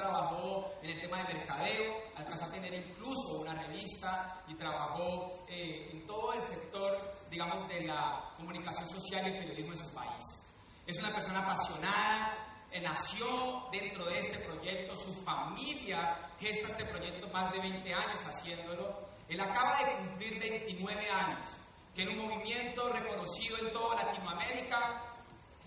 [0.00, 5.90] trabajó en el tema de mercadeo, alcanzó a tener incluso una revista y trabajó eh,
[5.92, 10.24] en todo el sector, digamos, de la comunicación social y el periodismo en su país.
[10.86, 17.28] Es una persona apasionada, eh, nació dentro de este proyecto, su familia gesta este proyecto
[17.28, 19.10] más de 20 años haciéndolo.
[19.28, 21.46] Él acaba de cumplir 29 años,
[21.94, 25.02] que en un movimiento reconocido en toda Latinoamérica,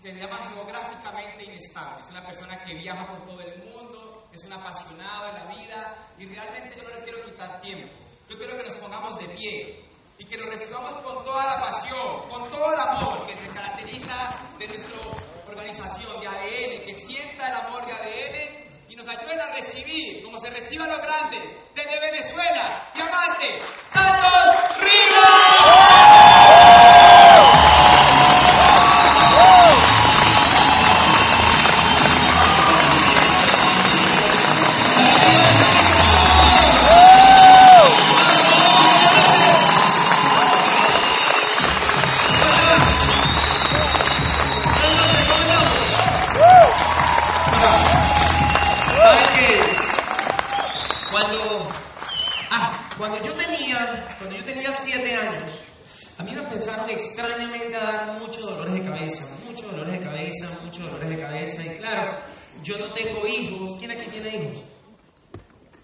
[0.02, 2.04] que se llama geográficamente inestable.
[2.04, 5.94] Es una persona que viaja por todo el mundo, es un apasionado de la vida
[6.18, 7.88] y realmente yo no le quiero quitar tiempo.
[8.28, 9.84] Yo quiero que nos pongamos de pie
[10.18, 14.34] y que lo recibamos con toda la pasión, con todo el amor que se caracteriza
[14.58, 14.90] de nuestra
[15.46, 20.38] organización de ADN, que sienta el amor de ADN y nos ayuden a recibir, como
[20.40, 21.42] se reciban los grandes,
[21.74, 23.60] desde Venezuela, Diamante,
[23.92, 25.13] Santos Ríos.
[62.94, 63.76] Tengo hijos.
[63.78, 64.62] ¿Quién aquí tiene hijos?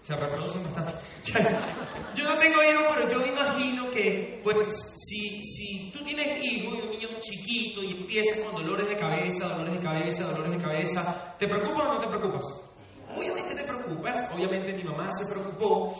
[0.01, 0.93] Se reproducen bastante.
[2.15, 6.73] yo no tengo hijos, pero yo me imagino que, pues, si, si tú tienes hijos
[6.73, 10.57] y un niño chiquito y empieza con dolores de cabeza, dolores de cabeza, dolores de
[10.57, 12.45] cabeza, ¿te preocupas o no te preocupas?
[13.15, 15.95] Obviamente te preocupas, obviamente mi mamá se preocupó.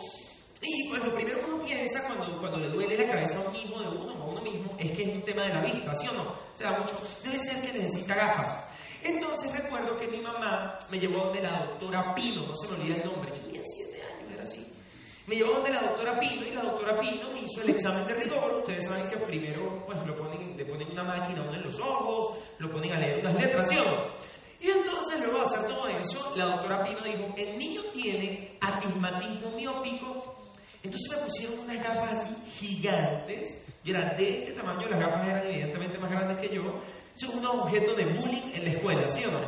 [0.64, 3.54] Y pues lo primero que uno piensa cuando, cuando le duele la cabeza a un
[3.54, 5.94] hijo de uno o a uno mismo es que es un tema de la vista,
[5.94, 6.22] ¿sí o no?
[6.22, 8.71] O sea, mucho, debe ser que necesita gafas.
[9.04, 12.96] Entonces recuerdo que mi mamá me llevó donde la doctora Pino, no se me olvida
[12.96, 14.72] el nombre, yo tenía siete años, era así.
[15.26, 18.14] Me llevó donde la doctora Pino y la doctora Pino me hizo el examen de
[18.14, 18.54] rigor.
[18.58, 21.78] Ustedes saben que primero pues, lo ponen, le ponen una máquina a uno en los
[21.80, 23.76] ojos, lo ponen a leer unas letras, ¿sí?
[24.60, 29.50] Y entonces luego de hacer todo eso, la doctora Pino dijo, el niño tiene astigmatismo
[29.50, 30.52] miópico.
[30.82, 35.46] Entonces me pusieron unas gafas así gigantes, yo era de este tamaño, las gafas eran
[35.46, 36.80] evidentemente más grandes que yo,
[37.14, 39.40] son un objeto de bullying en la escuela, ¿sí o no?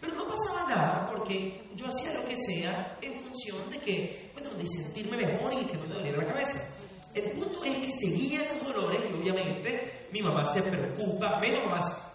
[0.00, 4.50] Pero no pasaba nada porque yo hacía lo que sea en función de que, bueno,
[4.50, 6.68] de sentirme mejor y que no me doliera la cabeza.
[7.14, 12.06] El punto es que seguían los dolores y obviamente mi mamá se preocupa, menos más,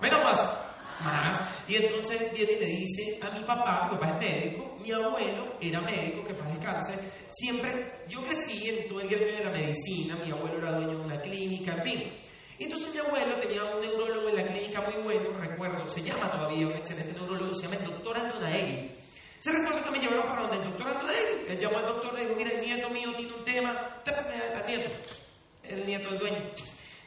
[0.00, 0.58] menos más,
[1.02, 1.40] más.
[1.68, 5.56] Y entonces viene y le dice a mi papá, mi papá es médico, mi abuelo
[5.60, 6.92] era médico, que paz descanse,
[7.28, 11.04] siempre, yo crecí en todo el gremio de la medicina, mi abuelo era dueño de
[11.04, 12.12] una clínica, en fin.
[12.58, 16.66] Entonces mi abuelo tenía un neurólogo en la clínica muy bueno, recuerdo, se llama todavía
[16.66, 18.90] un excelente neurólogo, se llama el doctor Antonaegui.
[19.38, 21.50] Se recuerda que me llevaron para donde el doctor Antonaegui.
[21.50, 24.66] Él llamó al doctor y dijo, mira, el nieto mío tiene un tema, tráeme al
[24.66, 24.90] nieto.
[25.62, 26.50] El nieto del dueño.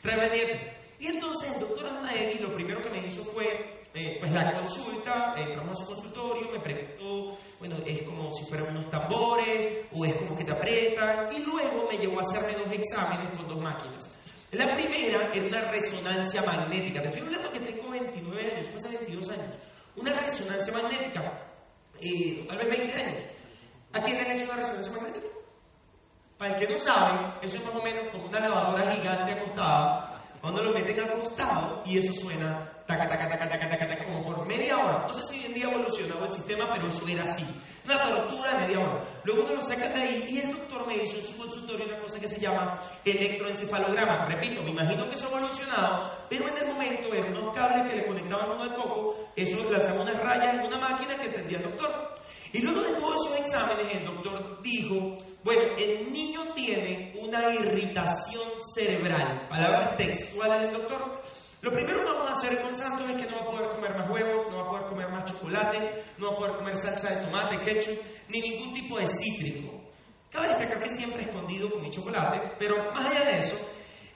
[0.02, 0.83] Tráeme al nieto.
[1.04, 5.36] Y entonces el doctor Amaevi lo primero que me hizo fue, eh, pues la consulta,
[5.36, 10.16] entramos a su consultorio, me preguntó, bueno, es como si fueran unos tambores, o es
[10.16, 14.18] como que te apretan, y luego me llevó a hacerme dos exámenes con dos máquinas.
[14.54, 19.30] La primera era una resonancia magnética, te estoy hablando que tengo 29 años, hace 22
[19.32, 19.56] años,
[19.98, 21.50] una resonancia magnética,
[22.00, 23.24] eh, tal vez 20 años.
[23.92, 25.28] ¿A quién le han hecho una resonancia magnética?
[26.38, 30.13] Para el que no sabe, eso es más o menos como una lavadora gigante acostada
[30.44, 34.22] cuando lo meten al costado y eso suena taca, taca, taca, taca, taca, taca, como
[34.24, 35.08] por media hora.
[35.08, 37.46] No sé si hoy en día ha evolucionado el sistema, pero eso era así.
[37.86, 39.06] Una tortura de media hora.
[39.24, 41.98] Luego uno lo saca de ahí y el doctor me hizo en su consultorio una
[42.00, 44.26] cosa que se llama electroencefalograma.
[44.26, 47.96] Repito, me imagino que eso ha evolucionado, pero en el momento eran unos cables que
[48.00, 51.60] le conectaban uno al coco, eso lo lanzaba unas rayas en una máquina que entendía
[51.60, 52.16] el doctor.
[52.54, 58.48] Y luego de todos esos exámenes, el doctor dijo, bueno, el niño tiene una irritación
[58.76, 61.20] cerebral, palabras textuales del doctor.
[61.62, 63.98] Lo primero que vamos a hacer con Santos es que no va a poder comer
[63.98, 67.10] más huevos, no va a poder comer más chocolate, no va a poder comer salsa
[67.10, 69.82] de tomate, ketchup, ni ningún tipo de cítrico.
[70.30, 73.56] Cabe destacar que siempre he escondido con mi chocolate, pero más allá de eso,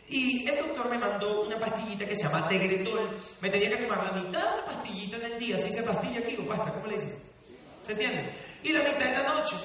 [0.09, 3.17] y el doctor me mandó una pastillita que se llama Tegretol.
[3.41, 5.57] Me tenía que tomar la mitad de la pastillita en el día.
[5.57, 6.71] ¿Se dice pastilla aquí o pasta?
[6.71, 7.36] ¿Cómo le dicen?
[7.87, 8.29] ¿Se entiende?
[8.63, 9.55] Y la mitad en la noche.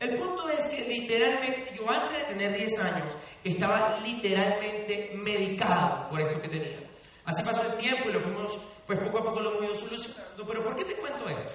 [0.00, 3.12] El punto es que literalmente, yo antes de tener 10 años,
[3.44, 6.78] estaba literalmente medicado por esto que tenía.
[7.26, 10.46] Así pasó el tiempo y lo fuimos, pues poco a poco lo hemos ido solucionando.
[10.46, 11.52] Pero ¿por qué te cuento esto?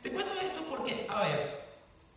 [0.00, 1.60] Te cuento esto porque, a ver,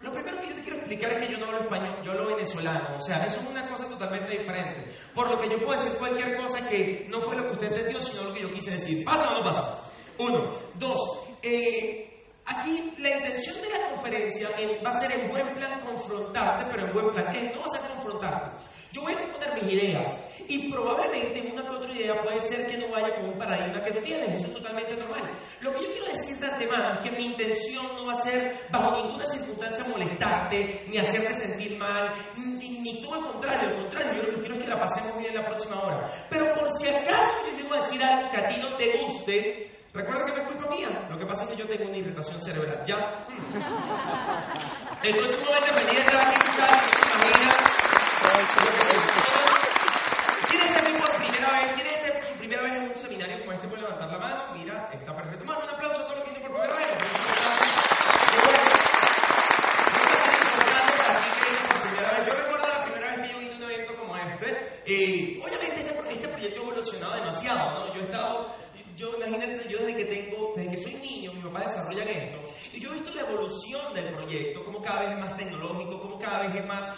[0.01, 2.27] lo primero que yo te quiero explicar es que yo no hablo español, yo hablo
[2.27, 2.95] venezolano.
[2.95, 4.85] O sea, eso es una cosa totalmente diferente.
[5.15, 7.99] Por lo que yo puedo decir cualquier cosa que no fue lo que usted entendió,
[7.99, 9.03] sino lo que yo quise decir.
[9.03, 9.81] ¿Pasa o no pasa?
[10.19, 10.51] Uno.
[10.75, 11.23] Dos.
[11.41, 12.10] Eh,
[12.45, 14.49] Aquí la intención de la conferencia
[14.83, 17.25] va a ser en buen plan confrontarte, pero en buen plan.
[17.53, 18.63] no va a ser confrontarte.
[18.91, 20.17] Yo voy a exponer mis ideas
[20.47, 23.91] y probablemente una que otra idea puede ser que no vaya con un paradigma que
[23.93, 24.35] tú tienes.
[24.35, 25.21] Eso es totalmente normal.
[25.61, 28.67] Lo que yo quiero decir de antemano es que mi intención no va a ser
[28.69, 33.69] bajo ninguna circunstancia molestarte, ni hacerte sentir mal, ni, ni todo lo contrario.
[33.69, 36.11] Al contrario, yo lo que quiero es que la pasemos bien la próxima hora.
[36.29, 39.71] Pero por si acaso yo llego a decir algo que a ti no te guste,
[39.93, 41.07] Recuerda que no es culpa mía.
[41.09, 42.83] Lo que pasa es que yo tengo una irritación cerebral.
[42.85, 43.25] ¿Ya?
[45.01, 46.35] Entonces, un momento pendiente aquí,
[47.23, 47.55] imagina.
[50.49, 51.71] ¿Quién está aquí por primera vez?
[51.75, 53.67] ¿Quién está por su primera vez en un seminario como este?
[53.69, 54.43] Puede levantar la mano.
[54.55, 55.45] Mira, está perfecto.
[55.45, 56.87] Mano, un aplauso a todos los que vienen por primera vez.
[62.27, 64.81] Yo recuerdo la primera vez que yo vine a un evento como este.
[64.85, 67.93] Eh, obviamente este, este proyecto ha evolucionado demasiado, ¿no?
[67.93, 68.61] Yo he estado
[69.01, 72.79] yo, imagínense, yo desde que tengo, desde que soy niño, mi papá desarrolla esto, y
[72.79, 76.41] yo he visto la evolución del proyecto, como cada vez es más tecnológico, como cada
[76.41, 76.95] vez es más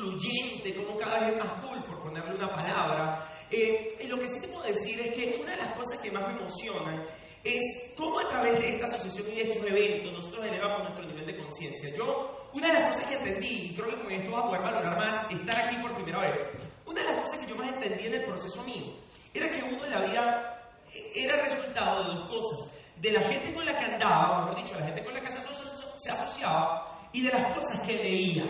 [0.00, 3.28] incluyente, como cada vez más cool, por ponerle una palabra.
[3.50, 6.10] Eh, y lo que sí te puedo decir es que una de las cosas que
[6.10, 7.04] más me emocionan
[7.42, 11.26] es cómo a través de esta asociación y de estos eventos nosotros elevamos nuestro nivel
[11.26, 11.94] de conciencia.
[11.96, 14.62] Yo, una de las cosas que entendí, y creo que con esto vas a poder
[14.62, 16.44] valorar más, estar aquí por primera vez,
[16.86, 18.94] una de las cosas que yo más entendí en el proceso mío,
[19.32, 20.72] era que uno en la vida
[21.14, 22.68] era resultado de dos cosas.
[22.96, 26.10] De la gente con la que andaba, mejor dicho, la gente con la que se
[26.10, 28.44] asociaba y de las cosas que leía.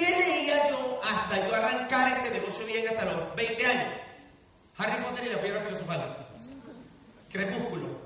[0.00, 3.92] ¿Qué leía yo hasta yo arrancar este negocio bien hasta los 20 años?
[4.78, 6.26] Harry Potter y la piedra filosofal.
[7.30, 8.00] Crepúsculo.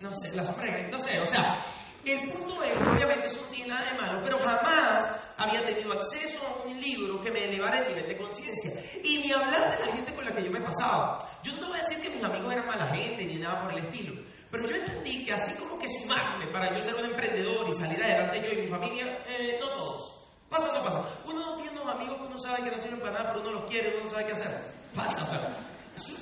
[0.00, 1.64] No sé, la sombra no sé, o sea,
[2.04, 6.44] el punto es, obviamente eso no tiene nada de malo, pero jamás había tenido acceso
[6.44, 8.72] a un libro que me elevara el nivel de conciencia.
[9.04, 11.18] Y ni hablar de la gente con la que yo me pasaba.
[11.44, 13.72] Yo no te voy a decir que mis amigos eran mala gente ni nada por
[13.74, 17.68] el estilo, pero yo entendí que así como que sumarme para yo ser un emprendedor
[17.68, 20.17] y salir adelante yo y mi familia, eh, no todos.
[20.48, 21.08] ¿Pasa o no pasa?
[21.26, 23.60] Uno no tiene unos amigos que uno sabe que no sirven para nada, pero uno
[23.60, 24.60] los quiere, uno no sabe qué hacer.
[24.94, 25.56] Pasa, o sea,
[25.94, 26.14] eso,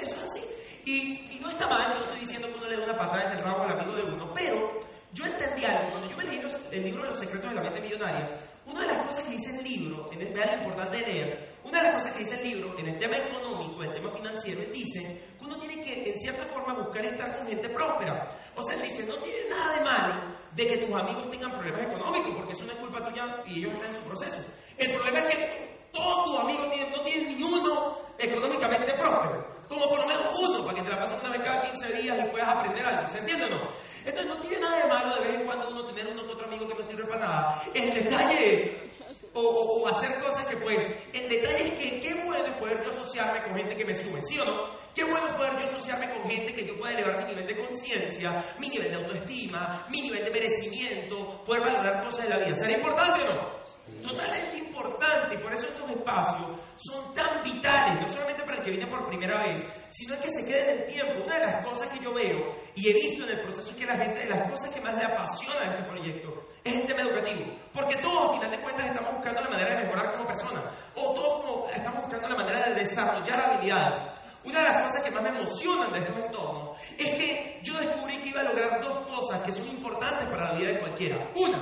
[0.00, 0.40] es así.
[0.84, 3.38] Y, y, no está mal, no estoy diciendo que uno le dé una patada en
[3.38, 4.80] el rabo al amigo de uno, pero
[5.12, 6.40] yo entendí algo, cuando yo me leí
[6.72, 9.64] el libro los secretos de la mente millonaria, una de las cosas que dice el
[9.64, 12.78] libro, en el, lo importante de leer, una de las cosas que dice el libro
[12.78, 16.74] en el tema económico, en el tema financiero, dice uno tiene que, en cierta forma,
[16.74, 18.28] buscar estar con gente próspera.
[18.54, 20.14] O sea, dice, no tiene nada de malo
[20.52, 23.72] de que tus amigos tengan problemas económicos, porque eso no es culpa tuya y ellos
[23.74, 24.38] están en su proceso.
[24.76, 29.58] El problema es que todos tus amigos no tienen ni uno económicamente próspero.
[29.68, 32.18] Como por lo menos uno, para que te la pases una vez cada 15 días
[32.18, 33.08] y puedas aprender algo.
[33.08, 33.68] ¿Se entiende o no?
[34.04, 36.46] Entonces no tiene nada de malo de vez en cuando uno tener uno que otro
[36.46, 37.62] amigo que no sirve para nada.
[37.74, 38.87] El detalle es,
[39.34, 43.56] o, hacer cosas que pues, el detalle es que qué bueno poder yo asociarme con
[43.56, 44.78] gente que me sube, ¿sí o no?
[44.94, 48.44] Qué bueno poder yo asociarme con gente que yo pueda elevar mi nivel de conciencia,
[48.58, 52.54] mi nivel de autoestima, mi nivel de merecimiento, poder valorar cosas de la vida.
[52.54, 53.58] ¿Sería importante o no?
[54.02, 58.86] Totalmente importante por eso estos espacios son tan vitales, no solamente para el que viene
[58.86, 61.24] por primera vez, sino el que se quede en el tiempo.
[61.24, 63.86] Una de las cosas que yo veo y he visto en el proceso es que
[63.86, 67.02] la gente, de las cosas que más le apasiona a este proyecto es el tema
[67.02, 67.52] educativo.
[67.72, 70.62] Porque todos, a final de cuentas, estamos buscando la manera de mejorar como persona,
[70.94, 74.00] o todos estamos buscando la manera de desarrollar habilidades.
[74.44, 78.18] Una de las cosas que más me emocionan de este entorno es que yo descubrí
[78.18, 81.30] que iba a lograr dos cosas que son importantes para la vida de cualquiera.
[81.34, 81.58] Una,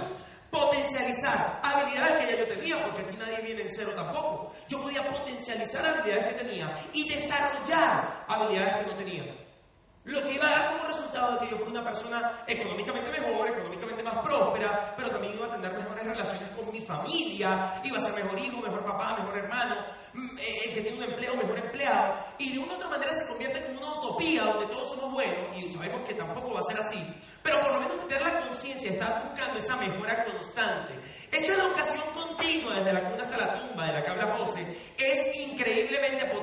[0.56, 4.52] potencializar habilidades que ya yo tenía, porque aquí nadie viene en cero tampoco.
[4.68, 9.45] Yo podía potencializar habilidades que tenía y desarrollar habilidades que no tenía.
[10.06, 13.48] Lo que iba a dar como resultado de que yo fuera una persona económicamente mejor,
[13.48, 18.00] económicamente más próspera, pero también iba a tener mejores relaciones con mi familia, iba a
[18.00, 19.74] ser mejor hijo, mejor papá, mejor hermano,
[20.12, 23.12] mm, eh, el que tiene un empleo, mejor empleado, y de una u otra manera
[23.16, 26.72] se convierte en una utopía donde todos somos buenos, y sabemos que tampoco va a
[26.72, 27.04] ser así,
[27.42, 30.94] pero por lo menos tener la conciencia estar buscando esa mejora constante.
[31.32, 34.94] Esa educación continua desde la cuna hasta la tumba de la que habla José.
[34.96, 35.35] Es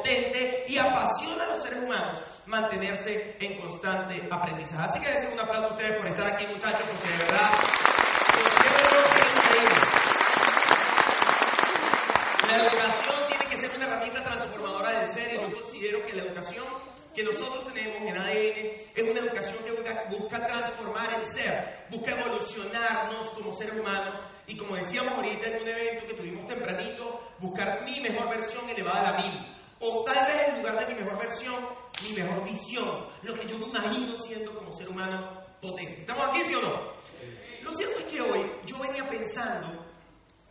[0.03, 4.83] potente y apasiona a los seres humanos mantenerse en constante aprendizaje.
[4.83, 7.49] Así que les un aplauso a ustedes por estar aquí, muchachos, porque de verdad
[12.47, 16.23] La educación tiene que ser una herramienta transformadora del ser y yo considero que la
[16.23, 16.65] educación
[17.15, 19.71] que nosotros tenemos en ADN es una educación que
[20.17, 25.67] busca, transformar el ser, busca evolucionarnos como seres humanos y como decíamos ahorita en un
[25.67, 29.62] evento que tuvimos tempranito, buscar mi mejor versión elevada a la mil.
[29.85, 31.55] O tal vez en lugar de mi mejor versión,
[32.03, 35.99] mi mejor visión, lo que yo me imagino siendo como ser humano potente.
[35.99, 36.93] ¿Estamos aquí, sí o no?
[37.63, 39.85] Lo cierto es que hoy yo venía pensando,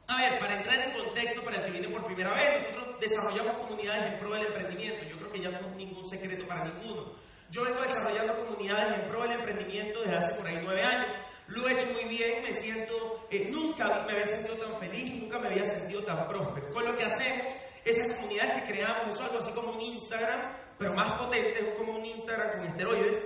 [0.07, 3.57] a ver, para entrar en contexto para el que viene por primera vez, nosotros desarrollamos
[3.57, 5.05] comunidades en pro del emprendimiento.
[5.07, 7.13] Yo creo que ya no es ningún secreto para ninguno.
[7.51, 11.15] Yo vengo desarrollando comunidades en pro del emprendimiento desde hace por ahí nueve años.
[11.49, 15.39] Lo he hecho muy bien, me siento, eh, nunca me había sentido tan feliz, nunca
[15.39, 16.71] me había sentido tan próspero.
[16.71, 17.47] Con lo que hacemos,
[17.85, 21.93] esas comunidades que creamos, es algo así como un Instagram, pero más potente, es como
[21.93, 23.23] un Instagram con esteroides,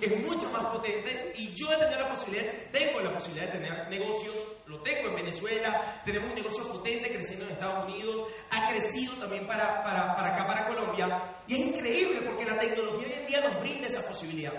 [0.00, 3.88] es mucho más potente y yo he tenido la posibilidad, tengo la posibilidad de tener
[3.88, 4.34] negocios,
[4.66, 9.46] lo tengo en Venezuela, tenemos un negocio potente creciendo en Estados Unidos, ha crecido también
[9.46, 13.40] para, para, para acá, para Colombia, y es increíble porque la tecnología hoy en día
[13.40, 14.52] nos brinda esa posibilidad.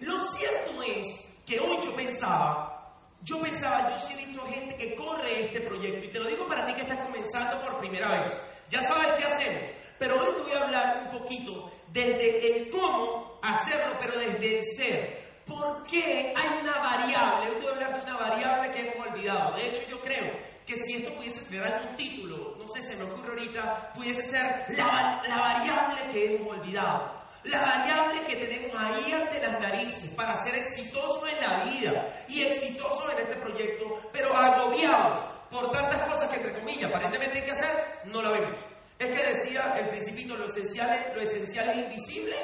[0.00, 1.06] Lo cierto es
[1.46, 6.04] que hoy yo pensaba, yo pensaba, yo sí he visto gente que corre este proyecto,
[6.04, 8.32] y te lo digo para ti que estás comenzando por primera vez,
[8.74, 13.38] ya sabes qué hacemos, pero hoy te voy a hablar un poquito desde el cómo
[13.40, 15.24] hacerlo, pero desde el ser.
[15.46, 17.50] ¿Por qué hay una variable?
[17.50, 19.56] Hoy te voy a hablar de una variable que hemos olvidado.
[19.56, 20.32] De hecho, yo creo
[20.66, 24.64] que si esto pudiese tener algún título, no sé, se me ocurre ahorita, pudiese ser
[24.70, 27.22] la, la variable que hemos olvidado.
[27.44, 32.42] La variable que tenemos ahí ante las narices para ser exitosos en la vida y
[32.42, 35.20] exitosos en este proyecto, pero agobiados
[35.54, 38.56] por tantas cosas que, entre comillas, aparentemente hay que hacer, no la vemos.
[38.98, 42.36] Es que decía el principito, lo esencial, es, lo esencial es invisible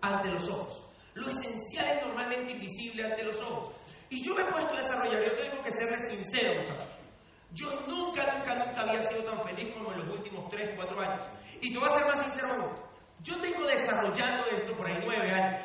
[0.00, 0.82] ante los ojos.
[1.12, 3.74] Lo esencial es normalmente invisible ante los ojos.
[4.08, 6.86] Y yo me he puesto a desarrollar, yo tengo que serle sincero, muchachos.
[7.52, 11.24] Yo nunca, nunca, nunca había sido tan feliz como en los últimos 3, 4 años.
[11.60, 12.88] Y te voy a ser más sincero.
[13.22, 15.60] Yo tengo desarrollando esto por ahí 9 años.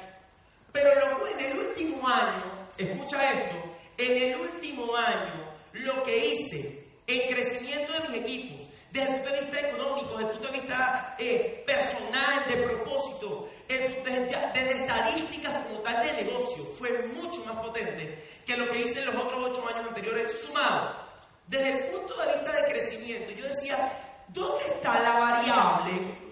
[0.74, 0.92] Pero
[1.30, 3.56] en el último año, escucha esto,
[3.98, 9.30] en el último año, lo que hice en crecimiento de mis equipos, desde el punto
[9.30, 15.80] de vista económico, desde el punto de vista eh, personal, de propósito, desde, estadísticas como
[15.80, 19.68] tal de negocio, fue mucho más potente que lo que hice en los otros ocho
[19.68, 21.04] años anteriores sumado.
[21.48, 23.92] Desde el punto de vista de crecimiento, yo decía,
[24.30, 26.24] ¿dónde está la variable?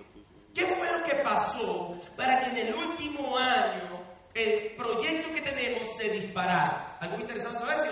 [0.53, 4.01] ¿Qué fue lo que pasó para que en el último año
[4.33, 6.98] el proyecto que tenemos se disparara?
[7.01, 7.89] ¿Algo interesante saber, sí?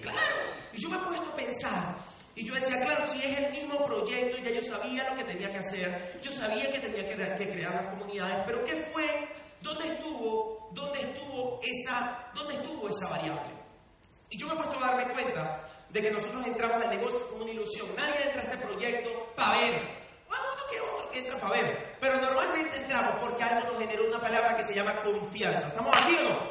[0.00, 0.36] Claro.
[0.72, 1.96] Y yo me he puesto a pensar,
[2.34, 5.50] y yo decía, claro, si es el mismo proyecto, ya yo sabía lo que tenía
[5.50, 9.28] que hacer, yo sabía que tenía que, crear las comunidades, pero ¿qué fue?
[9.62, 10.68] ¿Dónde estuvo?
[10.72, 13.54] ¿Dónde estuvo esa, dónde estuvo esa variable?
[14.28, 17.40] Y yo me he puesto a darme cuenta de que nosotros entramos al negocio con
[17.40, 17.88] una ilusión.
[17.96, 19.80] Nadie entra a este proyecto para ver.
[20.28, 21.96] Bueno, uno que otro que entra para ver.
[21.98, 25.68] Pero normalmente entramos porque algo nos generó una palabra que se llama confianza.
[25.68, 26.48] ¿Estamos aquí o no?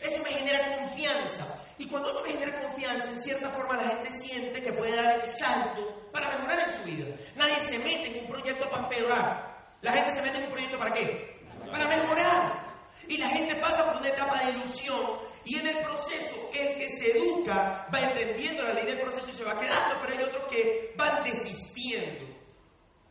[0.00, 1.64] Eso me genera confianza.
[1.78, 5.20] Y cuando uno me genera confianza, en cierta forma la gente siente que puede dar
[5.20, 7.06] el salto para mejorar en su vida.
[7.36, 9.76] Nadie se mete en un proyecto para empeorar.
[9.82, 11.40] La gente se mete en un proyecto para qué?
[11.70, 12.68] Para mejorar.
[13.06, 16.88] Y la gente pasa por una etapa de ilusión y en el proceso el que
[16.88, 20.44] se educa va entendiendo la ley del proceso y se va quedando, pero hay otros
[20.52, 22.26] que van desistiendo.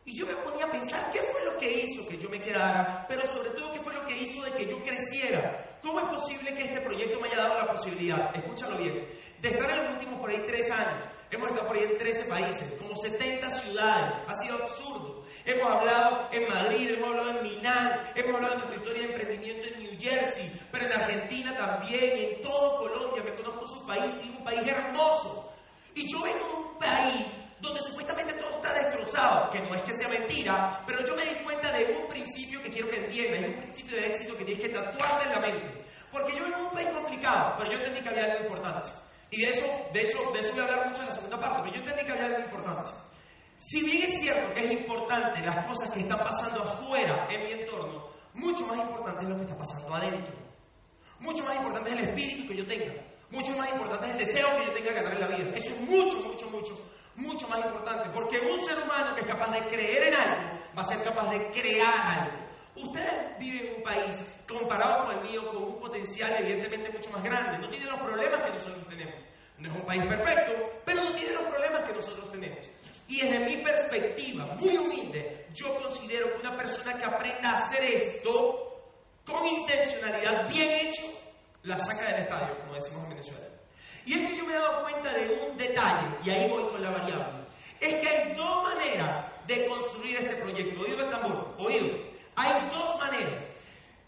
[0.08, 3.04] Y yo me ponía a pensar qué fue lo que hizo que yo me quedara,
[3.06, 5.78] pero sobre todo qué fue lo que hizo de que yo creciera.
[5.82, 9.06] ¿Cómo es posible que este proyecto me haya dado la posibilidad, escúchalo bien,
[9.38, 11.06] de estar en los últimos por ahí tres años?
[11.30, 15.26] Hemos estado por ahí en 13 países, como 70 ciudades, ha sido absurdo.
[15.44, 19.68] Hemos hablado en Madrid, hemos hablado en Milán, hemos hablado de nuestra historia de emprendimiento
[19.68, 24.38] en New Jersey, pero en Argentina también, en todo Colombia, me conozco su país, tiene
[24.38, 25.52] un país hermoso.
[25.94, 29.92] Y yo vengo de un país donde supuestamente todo está destrozado, que no es que
[29.94, 33.56] sea mentira, pero yo me di cuenta de un principio que quiero que entiendan, es
[33.56, 35.84] un principio de éxito que tienes que tatuarte en la mente.
[36.12, 38.90] Porque yo vengo de un país complicado, pero yo entendí que había algo importante.
[39.30, 41.62] Y de eso, de eso, de eso voy a hablar mucho en la segunda parte,
[41.62, 42.90] pero yo entendí que había algo importante.
[43.58, 47.52] Si bien es cierto que es importante las cosas que están pasando afuera en mi
[47.52, 50.34] entorno, mucho más importante es lo que está pasando adentro.
[51.20, 52.94] Mucho más importante es el espíritu que yo tenga.
[53.30, 55.56] Mucho más importante es el deseo que yo tenga de ganar en la vida.
[55.56, 56.80] Eso es mucho, mucho, mucho,
[57.18, 58.08] mucho más importante.
[58.10, 61.30] Porque un ser humano que es capaz de creer en algo va a ser capaz
[61.30, 62.48] de crear algo.
[62.76, 67.22] Ustedes viven en un país comparado con el mío con un potencial evidentemente mucho más
[67.22, 67.58] grande.
[67.58, 69.22] No tiene los problemas que nosotros tenemos.
[69.58, 70.52] No es un país perfecto,
[70.84, 72.70] pero no tiene los problemas que nosotros tenemos.
[73.08, 77.82] Y desde mi perspectiva, muy humilde, yo considero que una persona que aprenda a hacer
[77.82, 78.68] esto
[79.26, 81.02] con intencionalidad bien hecho,
[81.64, 83.57] la saca del estadio, como decimos en Venezuela.
[84.08, 86.80] Y es que yo me he dado cuenta de un detalle, y ahí voy con
[86.80, 87.44] la variable.
[87.78, 90.80] Es que hay dos maneras de construir este proyecto.
[90.80, 91.94] Oído el tambor, oído.
[92.34, 93.46] Hay dos maneras.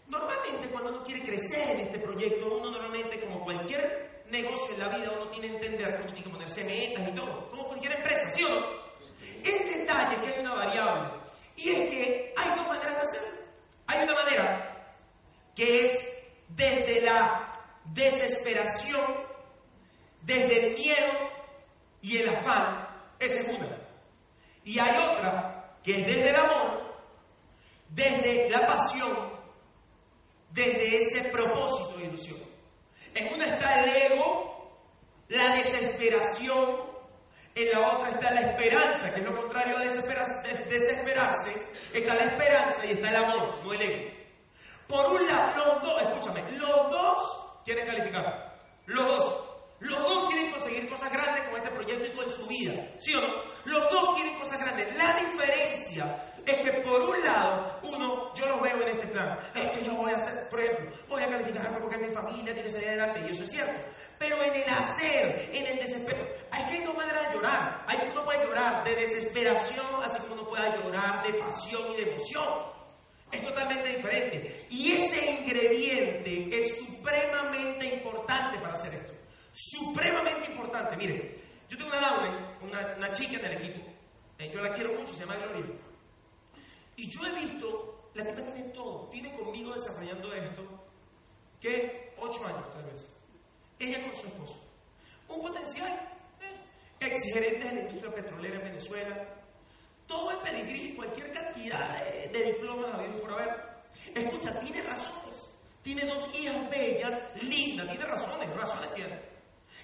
[0.07, 4.87] Normalmente cuando uno quiere crecer en este proyecto, uno normalmente, como cualquier negocio en la
[4.87, 8.27] vida, uno tiene que entender uno tiene que ponerse metas y todo, como cualquier empresa,
[8.31, 8.65] ¿sí o no?
[9.43, 11.09] El detalle es que hay una variable,
[11.57, 13.37] y es que hay dos maneras de hacerlo.
[13.85, 14.95] Hay una manera
[15.55, 16.07] que es
[16.49, 17.53] desde la
[17.93, 19.29] desesperación,
[20.21, 21.13] desde el miedo
[22.01, 22.87] y el afán,
[23.19, 23.77] esa es una.
[24.63, 26.95] Y hay otra que es desde el amor,
[27.89, 29.31] desde la pasión,
[30.51, 32.39] desde ese propósito de ilusión.
[33.15, 34.71] En una está el ego,
[35.29, 36.91] la desesperación,
[37.55, 40.51] en la otra está la esperanza, que es lo contrario a desesperarse,
[41.93, 44.11] está la esperanza y está el amor, no el ego.
[44.87, 48.57] Por un lado, los dos, escúchame, los dos quieren calificar.
[48.85, 49.50] Los dos.
[49.81, 52.73] Los dos quieren conseguir cosas grandes con este proyecto y con su vida.
[52.99, 53.33] ¿Sí o no?
[53.65, 54.95] Los dos quieren cosas grandes.
[54.95, 59.71] La diferencia es que por un lado, uno, yo lo veo en este plan, es
[59.71, 62.69] que yo voy a hacer, por ejemplo, voy a calificar porque mi familia tiene que
[62.69, 63.73] salir adelante, y eso es cierto.
[64.19, 67.83] Pero en el hacer, en el desespero, hay que no manera de llorar.
[67.87, 72.03] Hay que uno puede llorar de desesperación, así como uno puede llorar de pasión y
[72.03, 72.45] de emoción.
[73.31, 74.67] Es totalmente diferente.
[74.69, 79.10] Y ese ingrediente es supremamente importante para hacer esto.
[79.51, 80.95] Supremamente importante.
[80.97, 83.87] Mire, yo tengo una Laura, una, chica en el equipo.
[84.39, 85.65] Eh, yo la quiero mucho, se llama Gloria.
[86.95, 89.09] Y yo he visto, la tipa tiene todo.
[89.09, 90.63] Tiene conmigo desarrollando esto,
[91.59, 93.05] que ocho años tal vez.
[93.79, 94.59] Ella con su esposo.
[95.27, 96.07] Un potencial.
[96.99, 99.27] Eh, de la industria petrolera en Venezuela,
[100.05, 103.71] todo el pedigrí, cualquier cantidad de, de diplomas habido por haber.
[104.13, 105.53] Escucha, tiene razones.
[105.81, 109.31] Tiene dos hijas bellas, lindas, tiene razones, razones tiene.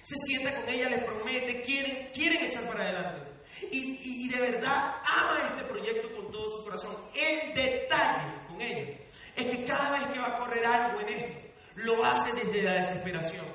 [0.02, 3.28] Se sienta con ella, les promete, quieren, quieren echar para adelante.
[3.70, 6.96] Y, y, y de verdad ama este proyecto con todo su corazón.
[7.14, 8.98] El detalle con ella
[9.36, 11.38] es que cada vez que va a correr algo en esto,
[11.76, 13.46] lo hace desde la desesperación.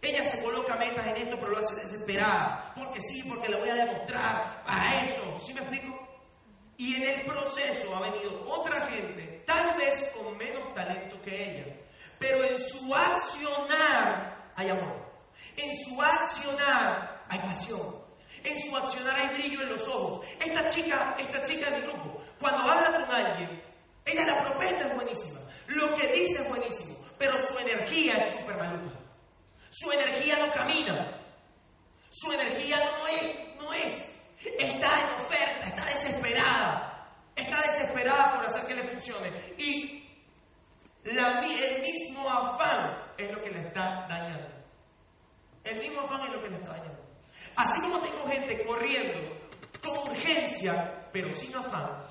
[0.00, 2.72] Ella se coloca metas en esto, pero lo hace desesperada.
[2.74, 5.40] Porque sí, porque le voy a demostrar a eso.
[5.44, 6.02] ¿Sí me explico?
[6.76, 11.76] Y en el proceso ha venido otra gente, tal vez con menos talento que ella,
[12.18, 15.11] pero en su accionar hay amor.
[15.56, 18.02] En su accionar hay pasión.
[18.44, 20.26] En su accionar hay brillo en los ojos.
[20.40, 23.62] Esta chica, esta chica de mi grupo, cuando habla con alguien,
[24.04, 25.40] ella la propuesta es buenísima.
[25.68, 28.98] Lo que dice es buenísimo, pero su energía es súper maluca.
[29.70, 31.18] Su energía no camina.
[32.10, 34.14] Su energía no es, no es.
[34.58, 37.08] Está en oferta, está desesperada.
[37.36, 39.30] Está desesperada por hacer que le funcione.
[39.56, 40.02] Y
[41.04, 44.61] el mismo afán es lo que le está dañando.
[45.64, 47.02] El mismo afán es lo que le está dañando.
[47.56, 49.18] Así como tengo gente corriendo
[49.82, 52.04] con urgencia, pero sin afán,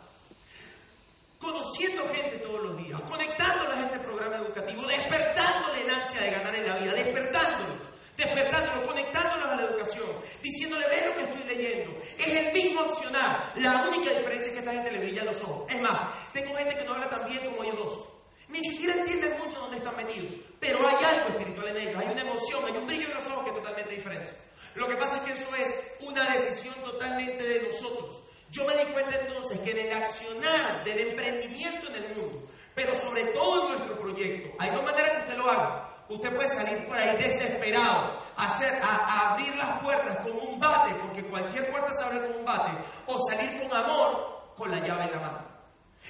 [1.40, 6.56] conociendo gente todos los días, conectándolos a este programa educativo, despertándole el ansia de ganar
[6.56, 10.08] en la vida, despertándolos, despertándolos, conectándolos a la educación,
[10.44, 12.00] diciéndole, ve lo que estoy leyendo.
[12.18, 13.54] Es el mismo accionar.
[13.56, 15.72] La única diferencia es que esta gente le los ojos.
[15.72, 16.00] Es más,
[16.32, 18.21] tengo gente que no habla tan bien como ellos dos.
[18.52, 22.22] Ni siquiera entienden mucho dónde están metidos, pero hay algo espiritual en ellos, hay una
[22.22, 24.32] emoción, hay un brillo en los ojos que es totalmente diferente.
[24.76, 28.22] Lo que pasa es que eso es una decisión totalmente de nosotros.
[28.50, 32.94] Yo me di cuenta entonces que en el accionar del emprendimiento en el mundo, pero
[32.94, 35.88] sobre todo en nuestro proyecto, hay dos maneras que usted lo haga.
[36.10, 41.24] Usted puede salir por ahí desesperado, hacer, a, abrir las puertas con un bate, porque
[41.24, 45.12] cualquier puerta se abre con un bate, o salir con amor con la llave en
[45.12, 45.51] la mano.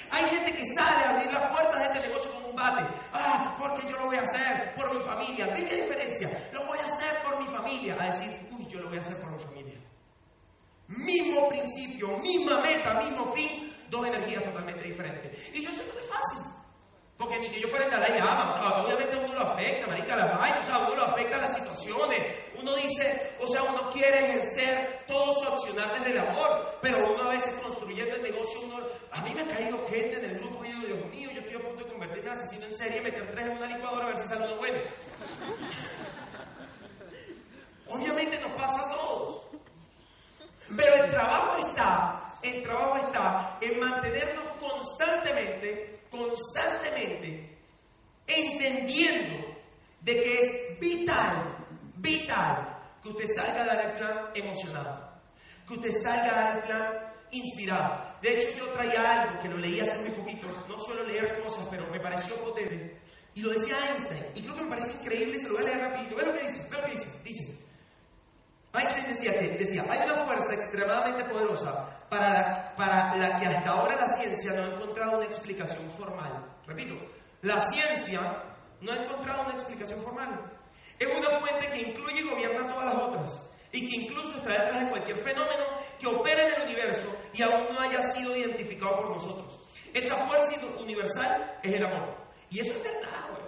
[0.09, 2.93] Hay gente que sale a abrir las puertas de este negocio con un bate.
[3.13, 5.53] Ah, porque yo lo voy a hacer por mi familia.
[5.53, 6.49] ¿Qué diferencia?
[6.53, 7.97] Lo voy a hacer por mi familia.
[7.99, 9.79] A decir, uy, yo lo voy a hacer por mi familia.
[10.87, 15.37] Mismo principio, misma meta, mismo fin, dos energías totalmente diferentes.
[15.53, 16.43] Y yo sé que no es fácil.
[17.17, 20.15] Porque ni que yo fuera el Dalai Lama, o obviamente a uno lo afecta, marica,
[20.15, 22.19] las vainas, o sea, a uno lo afecta las situaciones.
[22.61, 27.23] Uno dice, o sea, uno quiere ejercer todo su accionar desde el amor, pero uno
[27.23, 28.79] a veces construyendo el negocio, uno,
[29.11, 31.55] a mí me ha caído gente en el grupo y digo, Dios mío, yo estoy
[31.55, 34.17] a punto de convertirme en asesino en serie, meter tres en una licuadora a ver
[34.17, 34.79] si sale uno bueno.
[37.87, 39.41] Obviamente nos pasa a todos.
[40.75, 47.57] Pero el trabajo está, el trabajo está en mantenernos constantemente, constantemente,
[48.27, 49.47] entendiendo
[50.01, 51.60] de que es vital,
[52.01, 55.11] vital, que usted salga a dar el plan emocionado,
[55.67, 58.15] que usted salga a dar el plan inspirado.
[58.21, 61.67] De hecho, yo traía algo que lo leí hace muy poquito, no suelo leer cosas,
[61.69, 62.99] pero me pareció potente,
[63.33, 65.79] y lo decía Einstein, y creo que me parece increíble, se lo voy a leer
[65.79, 66.15] rapidito.
[66.15, 67.57] Ve lo que dice, ve lo que dice, dice.
[68.73, 73.95] Einstein decía que decía, hay una fuerza extremadamente poderosa para para la que hasta ahora
[73.95, 76.45] la ciencia no ha encontrado una explicación formal.
[76.65, 76.95] Repito,
[77.41, 78.43] la ciencia
[78.81, 80.60] no ha encontrado una explicación formal.
[81.01, 84.81] Es una fuente que incluye y gobierna todas las otras y que incluso está detrás
[84.81, 85.65] de cualquier fenómeno
[85.99, 89.59] que opera en el universo y aún no haya sido identificado por nosotros.
[89.95, 92.15] Esa fuerza universal es el amor.
[92.51, 93.41] Y eso es verdad, güey.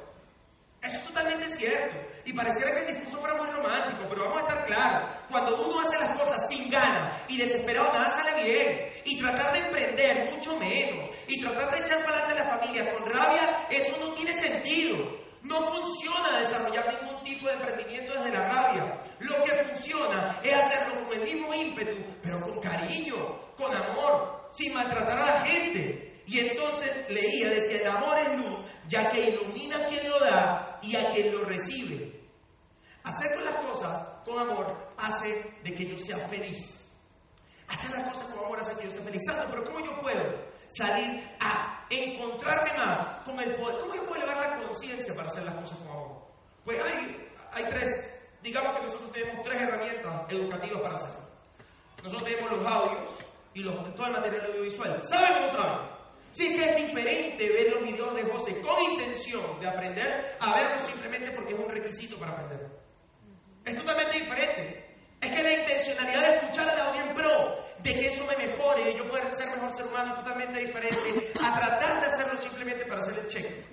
[0.82, 1.96] Eso es totalmente cierto.
[2.26, 5.12] Y pareciera que el discurso fuera muy romántico, pero vamos a estar claros.
[5.30, 8.90] Cuando uno hace las cosas sin ganas y desesperado, nada sale bien.
[9.06, 11.12] Y tratar de emprender, mucho menos.
[11.28, 15.23] Y tratar de echar para adelante la familia con rabia, eso no tiene sentido.
[15.44, 19.02] No funciona desarrollar ningún tipo de emprendimiento desde la rabia.
[19.20, 23.16] Lo que funciona es hacerlo con el mismo ímpetu, pero con cariño,
[23.58, 26.22] con amor, sin maltratar a la gente.
[26.26, 30.80] Y entonces leía, decía, el amor es luz, ya que ilumina a quien lo da
[30.82, 32.22] y a quien lo recibe.
[33.04, 36.88] Hacer las cosas con amor hace de que yo sea feliz.
[37.68, 39.22] Hacer las cosas con amor hace que yo sea feliz.
[39.50, 43.80] pero ¿cómo yo puedo salir a encontrarme más con el poder?
[43.80, 46.28] ¿Cómo yo puedo elevar la conciencia para hacer las cosas con amor?
[46.66, 47.90] Pues hay, hay tres,
[48.42, 51.24] digamos que nosotros tenemos tres herramientas educativas para hacerlo.
[52.04, 53.12] Nosotros tenemos los audios
[53.54, 55.02] y los, todo el material audiovisual.
[55.04, 55.94] ¿Saben o no saben?
[56.32, 60.82] Sí que es diferente ver los videos de José con intención de aprender a verlos
[60.82, 62.68] simplemente porque es un requisito para aprender.
[63.64, 64.96] Es totalmente diferente.
[65.22, 68.92] Es que la intencionalidad de escuchar a audio en pro, de que eso me mejore
[68.92, 73.02] y yo pueda ser mejor ser humano, totalmente diferente a tratar de hacerlo simplemente para
[73.02, 73.66] hacer el cheque.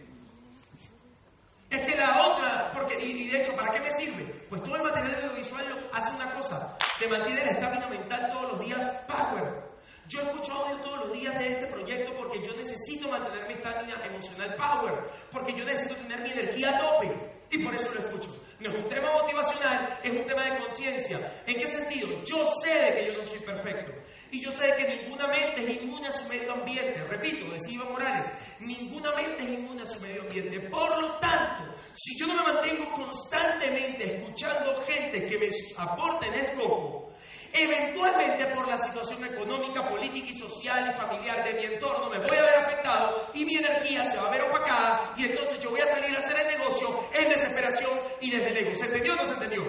[1.70, 4.25] Es que la otra, porque, y, de hecho, ¿para qué me sirve?
[4.49, 8.61] Pues todo el material audiovisual hace una cosa, te mantiene el estamina mental todos los
[8.66, 9.70] días power.
[10.09, 14.05] Yo escucho audio todos los días de este proyecto porque yo necesito mantener mi estamina
[14.05, 14.94] emocional power,
[15.31, 18.30] porque yo necesito tener mi energía a tope y por eso lo escucho.
[18.60, 21.42] No es un tema motivacional, es un tema de conciencia.
[21.46, 22.22] ¿En qué sentido?
[22.24, 23.92] Yo sé de que yo no soy perfecto
[24.30, 27.02] y yo sé que ninguna mente es inmune a su medio ambiente.
[27.04, 28.26] Repito, decía Iván Morales,
[28.60, 30.60] ninguna mente es inmune a su medio ambiente.
[30.68, 36.34] Por lo tanto, si yo no me mantengo constantemente escuchando gente que me aporte en
[36.34, 37.10] el coco,
[37.52, 42.36] Eventualmente por la situación económica, política y social y familiar de mi entorno me voy
[42.36, 45.80] a ver afectado y mi energía se va a ver opacada y entonces yo voy
[45.80, 48.76] a salir a hacer el negocio en desesperación y desde ego.
[48.76, 49.64] ¿Se entendió o no se entendió?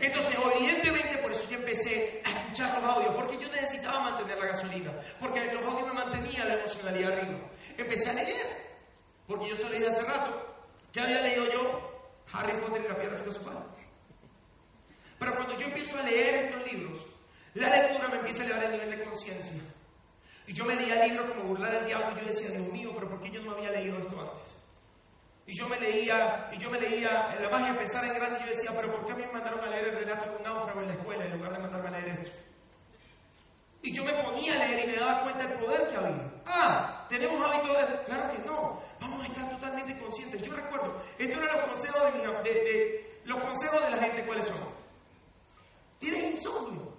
[0.00, 4.46] Entonces, evidentemente, por eso yo empecé a escuchar los audios, porque yo necesitaba mantener la
[4.46, 7.38] gasolina, porque los audios me mantenían la emocionalidad arriba.
[7.78, 8.46] Empecé a leer,
[9.26, 10.56] porque yo se leí hace rato.
[10.92, 12.12] ¿Qué había leído yo?
[12.32, 13.64] Harry Potter y la piedra filosofal.
[15.18, 16.98] Pero cuando yo empiezo a leer estos libros,
[17.54, 19.62] la lectura me empieza a elevar el nivel de conciencia.
[20.46, 23.08] Y yo me leía libros como Burlar el Diablo y yo decía, Dios mío, pero
[23.08, 24.54] ¿por qué yo no había leído esto antes?
[25.46, 28.46] Y yo me leía, y yo me leía, en la magia pensar en grande, yo
[28.46, 30.80] decía, pero ¿por qué a mí me mandaron a leer el relato de un náufrago
[30.80, 32.38] en la escuela en lugar de mandarme a leer esto?
[33.82, 36.32] Y yo me ponía a leer y me daba cuenta del poder que había.
[36.46, 38.02] Ah, tenemos hábito de...
[38.04, 40.40] Claro que no, vamos a estar totalmente conscientes.
[40.40, 44.24] Yo recuerdo, estos eran los consejos de, mi, de, de los consejos de la gente,
[44.24, 44.56] ¿cuáles son?
[45.98, 46.93] Tienes insomnio.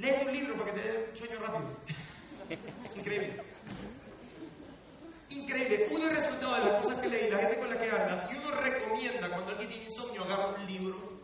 [0.00, 1.76] Lee un libro para que te dé sueño rápido.
[2.96, 3.42] Increíble.
[5.28, 5.88] Increíble.
[5.90, 8.36] Uno es resultado de las cosas que leí, la gente con la que anda, y
[8.38, 11.20] uno recomienda cuando alguien tiene insomnio agarra un libro.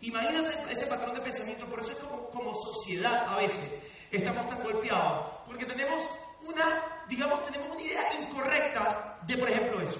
[0.00, 3.70] Imagínense ese patrón de pensamiento, por eso es como, como sociedad a veces.
[4.10, 5.42] estamos tan golpeados?
[5.44, 6.02] Porque tenemos
[6.44, 9.98] una, digamos, tenemos una idea incorrecta de, por ejemplo, eso.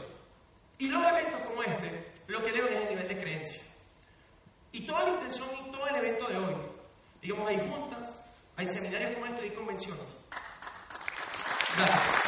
[0.78, 3.62] Y los eventos como este, lo que elevan es el nivel de creencia.
[4.72, 6.54] Y toda la intención y todo el evento de hoy,
[7.26, 8.24] digamos, hay juntas,
[8.56, 10.04] hay seminarios como este y convenciones.
[11.76, 12.26] Gracias.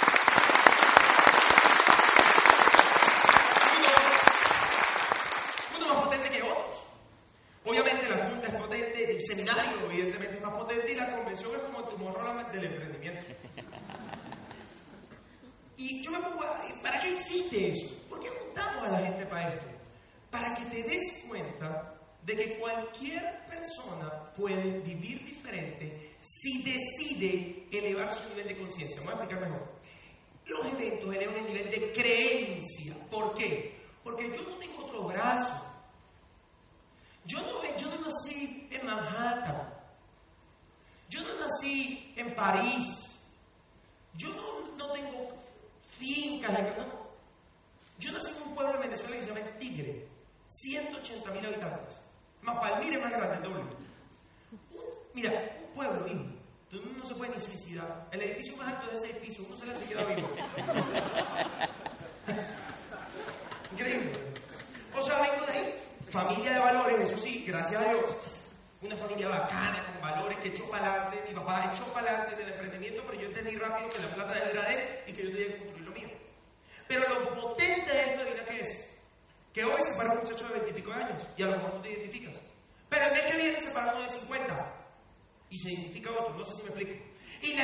[7.64, 11.60] Obviamente la junta es potente, el seminario evidentemente es más potente y la convención es
[11.60, 13.26] como el tumor del emprendimiento.
[15.76, 16.44] Y yo me pongo
[16.82, 17.94] ¿para qué existe eso?
[18.08, 19.66] ¿Por qué juntamos a la gente para esto?
[20.30, 28.12] Para que te des cuenta de que cualquier persona puede vivir diferente si decide elevar
[28.12, 29.00] su nivel de conciencia.
[29.02, 29.78] Voy a explicar mejor.
[30.46, 32.94] Los eventos elevan el nivel de creencia.
[33.10, 33.78] ¿Por qué?
[34.02, 35.64] Porque yo no tengo otro brazo.
[37.24, 39.74] Yo no, yo no nací en Manhattan.
[41.10, 43.20] Yo no nací en París.
[44.14, 45.28] Yo no, no tengo
[45.98, 46.58] fincas.
[47.98, 50.08] Yo nací en un pueblo en Venezuela que se llama Tigre.
[50.46, 52.07] 180 mil habitantes.
[52.42, 53.62] Más Palmira es más grande, el doble.
[55.14, 55.30] mira,
[55.66, 56.24] un pueblo, hijo,
[56.70, 58.06] donde uno no se puede ni suicidar.
[58.12, 60.28] El edificio más alto de ese edificio, uno se le hace quedar vivo.
[63.72, 64.12] Increíble.
[64.94, 65.74] O sea, vengo de ahí.
[66.10, 68.04] Familia de valores, eso sí, gracias a Dios.
[68.80, 71.22] Una familia bacana, con valores, que echó para adelante.
[71.28, 74.40] Mi papá echó para adelante del emprendimiento, pero yo entendí rápido que la plata de
[74.40, 76.08] él era de él y que yo tenía que construir lo mío.
[76.86, 78.97] Pero lo potente de esto, mira qué es
[79.58, 81.90] que hoy se para un muchacho de 25 años y a lo mejor no te
[81.90, 82.36] identificas.
[82.88, 84.74] Pero el mes que viene se para uno de 50
[85.50, 87.04] y se identifica otro, no sé si me explico.
[87.42, 87.56] Y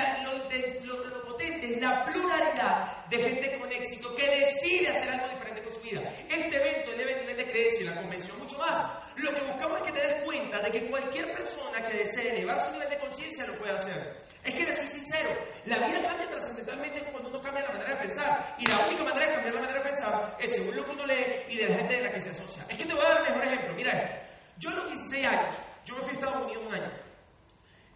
[0.87, 5.63] lo, lo, potente es la pluralidad de gente con éxito que decide hacer algo diferente
[5.63, 6.03] con su vida.
[6.29, 8.91] Este evento el nivel de creencia y la convención mucho más.
[9.15, 12.59] Lo que buscamos es que te des cuenta de que cualquier persona que desee elevar
[12.59, 14.24] su nivel de conciencia lo puede hacer.
[14.45, 15.31] Es que les soy sincero,
[15.65, 18.57] la vida cambia trascendentalmente cuando uno cambia la manera de pensar.
[18.59, 21.07] Y la única manera de cambiar la manera de pensar es según lo que uno
[21.07, 22.63] lee y de la gente de la que se asocia.
[22.69, 23.75] Es que te voy a dar el mejor ejemplo.
[23.75, 24.17] Mira esto.
[24.59, 25.55] Yo a los 16 años,
[25.87, 26.93] yo me fui a Estados Unidos un año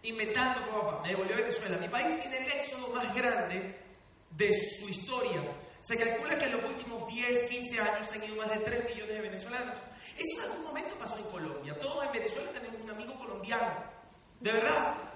[0.03, 1.01] inventando con papá.
[1.03, 1.77] Me devolvió a Venezuela.
[1.77, 3.79] Mi país tiene el éxodo más grande
[4.31, 5.41] de su historia.
[5.79, 8.85] Se calcula que en los últimos 10, 15 años se han ido más de 3
[8.85, 9.75] millones de venezolanos.
[10.17, 11.79] Eso en algún momento pasó en Colombia.
[11.79, 13.83] Todos en Venezuela tenemos un amigo colombiano.
[14.39, 15.08] De verdad.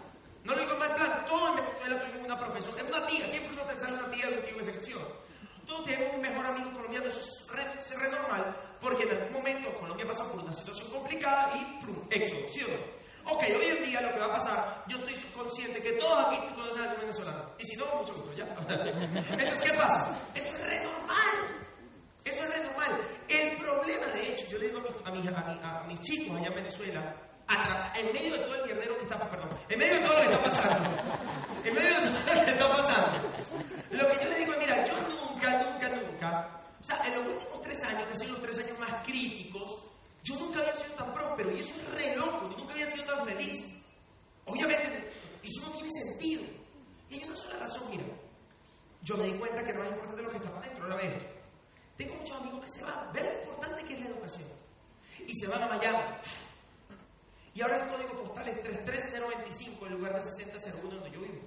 [0.43, 1.25] No lo digo en mal plan.
[1.25, 2.81] Todos en Venezuela tenemos una profesora.
[2.81, 3.27] Es una tía.
[3.27, 5.01] Siempre uno pensar en una tía de un tipo de sección.
[5.65, 7.05] Todos tenemos un mejor amigo colombiano.
[7.07, 8.55] Eso es re, normal.
[8.81, 12.07] Porque en algún momento Colombia pasó por una situación complicada y ¡prum!
[12.09, 13.03] éxodo.
[13.25, 16.37] Ok, hoy en día lo que va a pasar, yo estoy consciente que todos aquí
[16.53, 17.51] conocen a algún venezolano.
[17.57, 18.43] Y si no, mucho gusto, ¿ya?
[18.67, 20.17] Entonces, ¿qué pasa?
[20.35, 21.63] Eso es re normal.
[22.25, 22.99] Eso es re normal.
[23.29, 27.15] El problema, de hecho, yo le digo a mis, a mis, chicos allá en Venezuela,
[27.95, 30.33] en medio de todo el mierdero que está perdón, en medio de todo lo que
[30.33, 30.89] está pasando,
[31.63, 33.29] en medio de todo lo que está pasando,
[33.91, 37.27] lo que yo le digo es, mira, yo nunca, nunca, nunca, o sea, en los
[37.27, 39.87] últimos tres años, que han sido los tres años más críticos,
[40.23, 43.03] yo nunca había sido tan próspero y eso es re loco, yo nunca había sido
[43.03, 43.77] tan feliz.
[44.45, 45.11] Obviamente,
[45.43, 46.43] eso no tiene sentido.
[47.09, 48.03] Y hay una sola razón, mira.
[49.01, 51.25] Yo me di cuenta que no es importante lo que está para adentro, la vez.
[51.97, 53.11] Tengo muchos amigos que se van.
[53.13, 54.49] Ven lo importante que es la educación.
[55.27, 55.99] Y se van a Miami.
[57.53, 61.41] Y ahora el código postal es 33025 en lugar de 6001 donde yo vivo.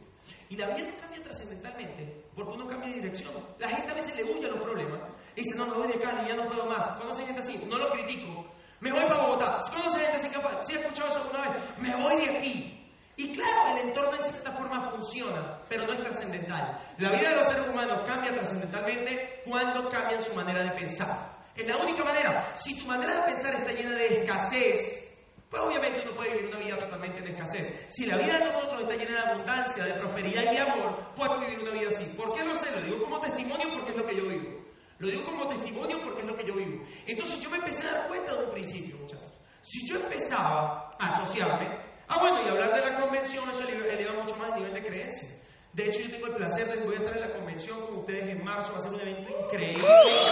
[0.48, 3.32] Y la vida no cambia trascendentalmente porque uno cambia de dirección.
[3.58, 5.00] La gente a veces le huye a los problemas
[5.36, 6.96] dice, no, me voy de Cali, ya no puedo más.
[6.98, 7.62] ¿Conoce gente así?
[7.68, 8.46] No lo critico,
[8.80, 9.60] me voy para Bogotá.
[9.70, 10.66] ¿Conoce gente así capaz?
[10.66, 11.62] ¿Sí he escuchado eso alguna vez?
[11.78, 12.72] Me voy de aquí.
[13.18, 16.78] Y claro, el entorno en cierta forma funciona, pero no es trascendental.
[16.98, 21.36] La vida de los seres humanos cambia trascendentalmente cuando cambian su manera de pensar.
[21.54, 22.54] Es la única manera.
[22.54, 25.05] Si tu manera de pensar está llena de escasez,
[25.50, 27.86] pues obviamente uno puede vivir una vida totalmente de escasez.
[27.88, 31.40] Si la vida de nosotros está llena de abundancia, de prosperidad y de amor, puedo
[31.40, 32.04] vivir una vida así.
[32.16, 32.70] ¿Por qué lo sé?
[32.72, 34.66] Lo digo como testimonio porque es lo que yo vivo.
[34.98, 36.84] Lo digo como testimonio porque es lo que yo vivo.
[37.06, 39.32] Entonces yo me empecé a dar cuenta de un principio, muchachos.
[39.60, 41.68] Si yo empezaba a asociarme,
[42.08, 45.28] ah bueno, y hablar de la convención, eso eleva mucho más el nivel de creencia.
[45.76, 48.28] De hecho, yo tengo el placer de voy a estar en la convención con ustedes
[48.28, 50.22] en marzo, va a ser un evento increíble, increíble,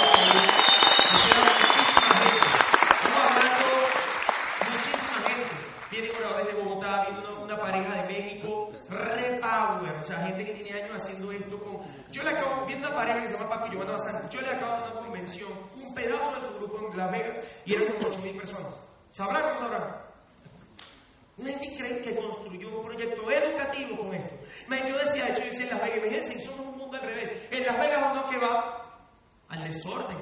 [0.00, 0.48] increíble.
[1.54, 2.46] muchísima gente.
[2.94, 3.66] Estamos hablando
[4.72, 5.18] muchísima
[5.94, 10.82] Viene oradores de Bogotá, viene una, pareja de México, repower, o sea, gente que tiene
[10.82, 13.70] años haciendo esto con yo le acabo, viendo una pareja que se llama Paco y
[13.70, 17.12] Giovanna Bazán, yo le acabo de una convención, un pedazo de su grupo en Las
[17.12, 18.74] Vegas, y eran como 8.000 personas.
[19.08, 19.96] ¿Sabrán o no sabrán?
[21.36, 24.34] Una gente cree que construyó un proyecto educativo con esto.
[24.88, 27.30] Yo decía, yo decía en Las Vegas, imagínense, y somos un mundo al revés.
[27.52, 28.98] En Las Vegas uno que va
[29.48, 30.18] al desorden.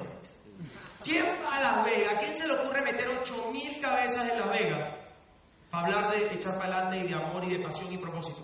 [1.03, 2.13] ¿Quién va a Las Vegas?
[2.13, 5.02] ¿A quién se le ocurre meter 8.000 cabezas en Las Vegas?
[5.73, 8.43] Para hablar de echar para adelante y de amor y de pasión y propósito.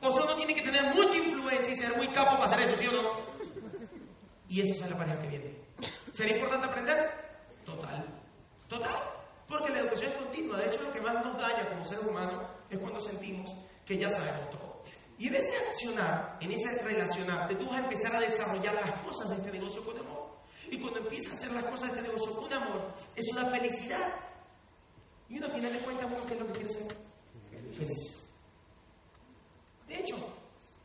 [0.00, 2.76] O sea, uno tiene que tener mucha influencia y ser muy capo para hacer eso,
[2.76, 3.08] ¿sí o no?
[4.48, 5.58] Y eso es la pareja que viene.
[6.12, 7.10] ¿Sería importante aprender?
[7.66, 8.06] Total.
[8.68, 8.96] Total.
[9.48, 10.56] Porque la educación es continua.
[10.58, 13.50] De hecho, lo que más nos daña como seres humanos es cuando sentimos
[13.84, 14.84] que ya sabemos todo.
[15.18, 19.30] Y en ese accionar, en ese relacionarte, tú vas a empezar a desarrollar las cosas
[19.30, 20.36] de este negocio con amor.
[20.70, 24.23] Y cuando empiezas a hacer las cosas de este negocio con amor, es una felicidad.
[25.28, 26.96] Y uno al final de cuentas, uno qué es lo que quiere ser
[27.76, 28.20] feliz.
[29.88, 30.16] De hecho,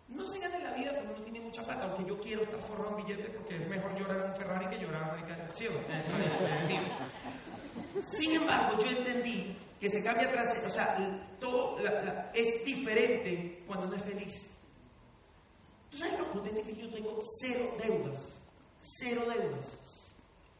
[0.09, 2.97] no se gana la vida cuando uno tiene mucha plata, aunque yo quiero estar forrado
[2.97, 5.79] en billetes porque es mejor llorar en un Ferrari que llorar en el cielo.
[8.01, 10.97] Sin embargo, yo entendí que se cambia atrás, o sea,
[11.39, 14.33] todo la- la- es diferente cuando uno es feliz.
[15.89, 17.17] ¿Tú sabes lo potente que yo tengo?
[17.41, 18.19] Cero deudas.
[18.79, 19.67] Cero deudas.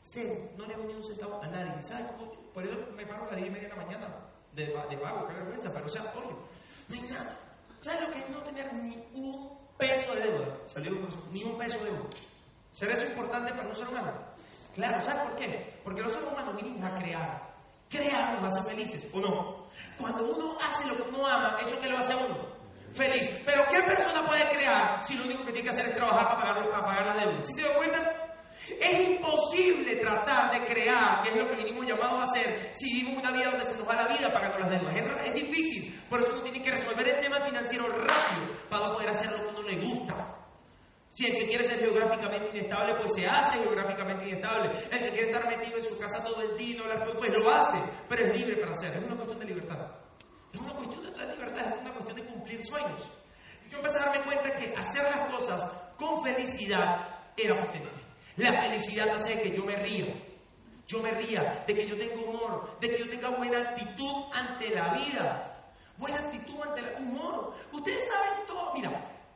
[0.01, 0.49] Cero.
[0.57, 1.81] No le he venido un centavo a nadie.
[1.83, 2.31] ¿Sabes cómo?
[2.53, 4.07] Por eso me paro a las 10 y media de la mañana
[4.53, 7.37] de, de pago, qué vergüenza, pero o sea, nada.
[7.81, 10.47] ¿Sabes lo que es no tener ni un peso de deuda?
[10.65, 10.91] Salió
[11.31, 12.09] Ni un peso de deuda.
[12.71, 14.13] ¿Será eso importante para un ser humano?
[14.75, 15.79] Claro, ¿sabes por qué?
[15.83, 17.49] Porque los seres humanos vinimos a crear.
[17.89, 19.67] Crear nos hace felices, ¿o no?
[19.99, 22.37] Cuando uno hace lo que uno ama, ¿eso que lo hace a uno?
[22.93, 23.41] Feliz.
[23.45, 26.53] Pero ¿qué persona puede crear si lo único que tiene que hacer es trabajar para
[26.53, 27.41] pagar, para pagar la deuda?
[27.41, 28.18] ¿Sí se dan cuenta?
[28.79, 33.23] Es imposible tratar de crear, que es lo que vinimos llamados a hacer, si vivimos
[33.23, 34.95] una vida donde se nos va la vida pagando las deudas.
[35.25, 36.01] Es, difícil.
[36.09, 39.59] Por eso uno tiene que resolver el tema financiero rápido para poder hacer lo que
[39.59, 40.35] uno le gusta.
[41.09, 44.69] Si el que quiere ser geográficamente inestable, pues se hace geográficamente inestable.
[44.91, 47.77] El que quiere estar metido en su casa todo el día, hablar, pues lo hace,
[48.07, 48.95] pero es libre para hacer.
[48.95, 49.79] Es una cuestión de libertad.
[50.53, 53.09] Es una cuestión de libertad, es una cuestión de cumplir sueños.
[53.69, 55.63] Yo empecé a darme cuenta que hacer las cosas
[55.97, 57.98] con felicidad era potente.
[58.39, 60.15] La felicidad hace que yo me ría.
[60.87, 64.69] Yo me ría de que yo tenga humor, de que yo tenga buena actitud ante
[64.69, 65.73] la vida.
[65.97, 67.53] Buena actitud ante el humor.
[67.73, 68.73] Ustedes saben todo.
[68.73, 68.89] Mira,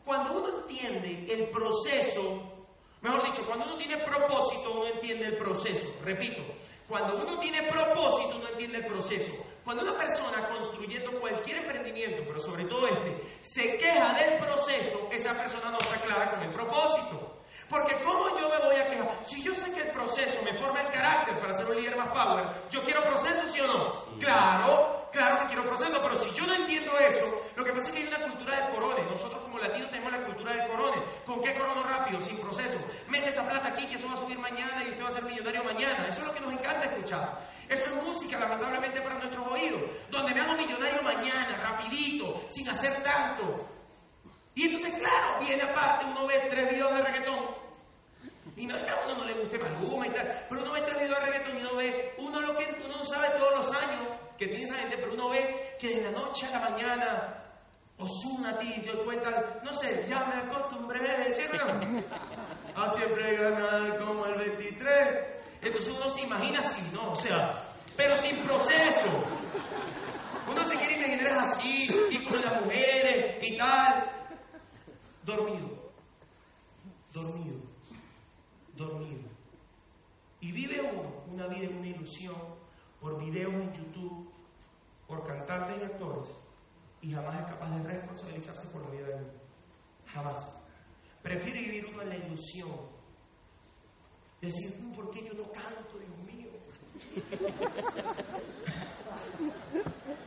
[0.06, 2.66] cuando uno entiende el proceso,
[3.02, 5.86] mejor dicho, cuando uno tiene propósito, uno entiende el proceso.
[6.06, 6.42] Repito,
[6.88, 9.34] cuando uno tiene propósito, uno entiende el proceso.
[9.66, 15.34] Cuando una persona construyendo cualquier emprendimiento, pero sobre todo este, se queja del proceso, esa
[15.34, 17.43] persona no está clara con el propósito.
[17.74, 19.26] Porque ¿cómo yo me voy a quejar?
[19.26, 22.10] Si yo sé que el proceso me forma el carácter para ser un líder más
[22.10, 24.20] power, ¿yo quiero proceso sí o no?
[24.20, 27.96] Claro, claro que quiero proceso, pero si yo no entiendo eso, lo que pasa es
[27.96, 29.04] que hay una cultura del corone.
[29.10, 31.02] Nosotros como latinos tenemos la cultura del corone.
[31.26, 32.22] ¿Con qué corono rápido?
[32.22, 32.78] Sin proceso.
[33.10, 35.24] Mete esta plata aquí que eso va a subir mañana y usted va a ser
[35.24, 36.08] millonario mañana.
[36.08, 37.40] Eso es lo que nos encanta escuchar.
[37.68, 39.82] Eso es música, lamentablemente, para nuestros oídos.
[40.12, 43.68] Donde me hago millonario mañana, rapidito, sin hacer tanto.
[44.54, 47.63] Y entonces, claro, viene aparte, uno ve tres videos de reggaetón.
[48.56, 50.82] Y no es que a uno no le guste Maluma y tal, pero uno ve
[50.82, 53.76] tres videos de reggaetón y uno ve, uno lo que uno no sabe todos los
[53.82, 57.44] años que tiene esa gente, pero uno ve que de la noche a la mañana
[57.98, 61.58] Osuna a ti te cuenta, no sé, ya me acostumbré, ¿cierto?
[62.76, 65.26] A siempre ganar como el 23.
[65.62, 67.12] Entonces uno se imagina así, ¿no?
[67.12, 67.52] O sea,
[67.96, 69.24] pero sin proceso.
[70.52, 74.12] Uno se quiere imaginar así, y con las mujeres y tal.
[75.24, 75.92] Dormido.
[77.14, 77.73] Dormido.
[78.76, 79.30] Dormido.
[80.42, 82.36] Y vive uno una vida en una ilusión
[83.00, 84.30] por videos en YouTube,
[85.08, 86.30] por cantantes y actores,
[87.02, 89.28] y jamás es capaz de responsabilizarse por la vida de uno.
[90.08, 90.56] Jamás.
[91.22, 92.72] Prefiere vivir uno en la ilusión.
[94.42, 96.50] Decir, "Mm, ¿por qué yo no canto, Dios mío?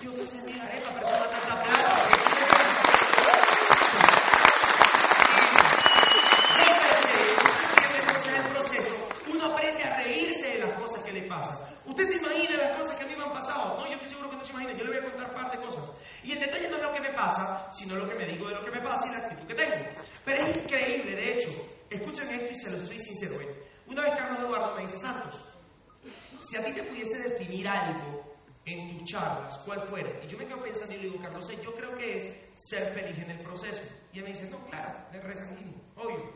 [0.01, 2.09] Dios se mira, esta persona tanta plata.
[7.07, 11.57] Entonces, el proceso, uno aprende a reírse de las cosas que le pasan.
[11.85, 13.77] Usted se imagina las cosas que a mí me han pasado.
[13.79, 14.73] No, yo estoy seguro que no se imagina.
[14.73, 15.85] Yo le voy a contar parte de cosas.
[16.25, 18.55] Y el detalle no es lo que me pasa, sino lo que me digo de
[18.55, 19.75] lo que me pasa y la actitud que tengo.
[20.25, 21.49] Pero es increíble, de hecho.
[21.89, 23.41] Escuchen esto y se lo soy sincero.
[23.41, 23.63] ¿eh?
[23.87, 24.15] Una vez
[24.89, 30.11] Si a ti te pudiese definir algo en tus charlas, ¿cuál fuera?
[30.25, 33.19] Y yo me quedo pensando y le digo, Carlos, yo creo que es ser feliz
[33.19, 33.83] en el proceso.
[34.13, 36.33] Y él me dice, no, claro, de resanguíneo, obvio.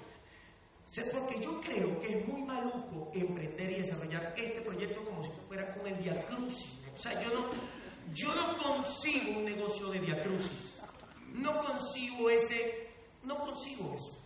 [0.85, 5.31] Sé porque yo creo que es muy maluco emprender y desarrollar este proyecto como si
[5.47, 6.79] fuera con el Via Crucis.
[6.93, 7.47] O sea, yo no,
[8.13, 10.81] yo no consigo un negocio de Via Crucis.
[11.33, 12.91] No consigo ese,
[13.23, 14.20] no consigo eso.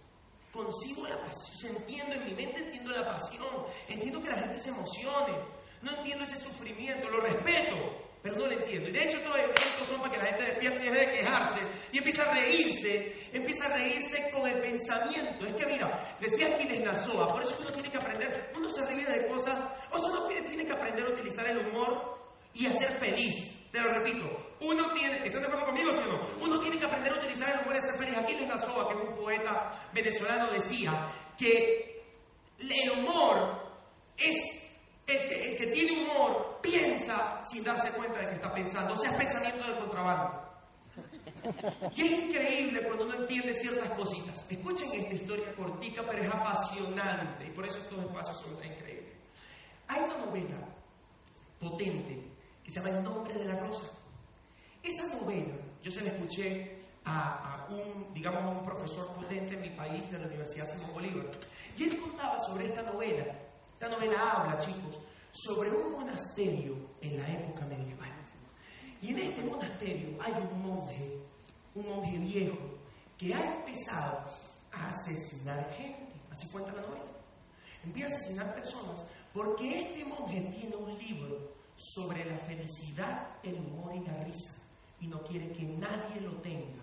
[0.55, 4.69] Consigo la pasión, entiendo en mi mente, entiendo la pasión, entiendo que la gente se
[4.69, 5.37] emocione,
[5.83, 7.75] no entiendo ese sufrimiento, lo respeto,
[8.23, 8.89] pero no lo entiendo.
[8.89, 11.59] Y de hecho todos estos son para que la gente despierte y deje de quejarse
[11.91, 15.45] y empieza a reírse, empieza a reírse con el pensamiento.
[15.45, 19.05] Es que mira, decía Aquiles Nazoa, por eso uno tiene que aprender, uno se ríe
[19.05, 19.59] de cosas,
[19.91, 22.17] o sea, uno tiene que aprender a utilizar el humor
[22.55, 23.71] y a ser feliz.
[23.73, 26.47] Te lo repito, uno tiene, ¿están de acuerdo conmigo, sí o no?
[26.47, 28.17] Uno tiene que aprender a utilizar el humor de ser feliz.
[28.17, 32.03] Aquiles Nazoa, que es un poeta venezolano, decía que
[32.59, 33.63] el humor
[34.17, 34.63] es
[35.07, 38.97] el que, el que tiene humor, piensa sin darse cuenta de que está pensando, o
[38.97, 40.45] sea, es pensamiento de contrabando.
[41.95, 44.51] Y es increíble cuando uno entiende ciertas cositas.
[44.51, 47.47] Escuchen esta historia cortica, pero es apasionante.
[47.47, 49.13] Y por eso estos espacios son tan increíbles.
[49.89, 50.57] Hay una novela
[51.61, 52.23] potente
[52.65, 53.93] que se llama El nombre de la rosa.
[54.85, 56.77] Esa novela, yo se la escuché
[57.07, 61.31] a, un, digamos, a un profesor potente en mi país, de la Universidad Simón Bolívar.
[61.79, 63.25] Y él contaba sobre esta novela.
[63.73, 65.01] Esta novela habla, chicos,
[65.33, 68.11] sobre un monasterio en la época medieval.
[69.01, 71.19] Y en este monasterio hay un monje,
[71.75, 72.59] un monje viejo,
[73.17, 74.23] que ha empezado
[74.71, 76.13] a asesinar gente.
[76.31, 77.05] Así cuenta la novela.
[77.85, 83.95] Empieza a asesinar personas porque este monje tiene un libro sobre la felicidad, el humor
[83.95, 84.64] y la risa.
[85.05, 86.83] Y no quiere que nadie lo tenga.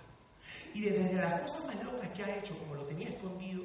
[0.76, 3.64] Y desde las cosas más locas que ha hecho, como lo tenía escondido,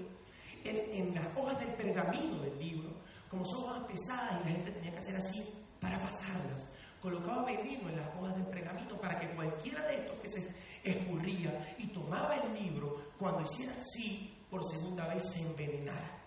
[0.64, 2.90] en, en las hojas del pergamino del libro,
[3.28, 5.44] como son hojas pesadas y la gente tenía que hacer así
[5.78, 10.28] para pasarlas, colocaba veneno en las hojas del pergamino para que cualquiera de estos que
[10.28, 16.18] se escurría y tomaba el libro, cuando hiciera así por segunda vez se envenenara.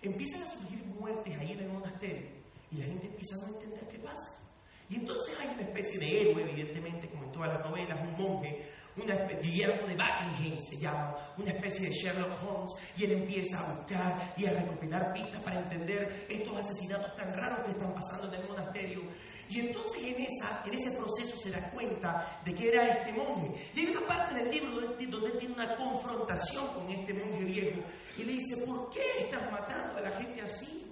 [0.00, 2.30] Empiezan a surgir muertes ahí en el monasterio
[2.70, 4.45] y la gente empieza a no entender qué pasa.
[4.88, 8.66] Y entonces hay una especie de héroe, evidentemente, como en todas las novelas, un monje,
[8.96, 13.74] una Guillermo de Buckingham se llama, una especie de Sherlock Holmes, y él empieza a
[13.74, 18.40] buscar y a recopilar pistas para entender estos asesinatos tan raros que están pasando en
[18.40, 19.02] el monasterio.
[19.48, 23.52] Y entonces en, esa, en ese proceso se da cuenta de que era este monje.
[23.74, 27.80] Y hay una parte del libro donde, donde tiene una confrontación con este monje viejo
[28.16, 30.85] y le dice, ¿por qué estás matando a la gente así?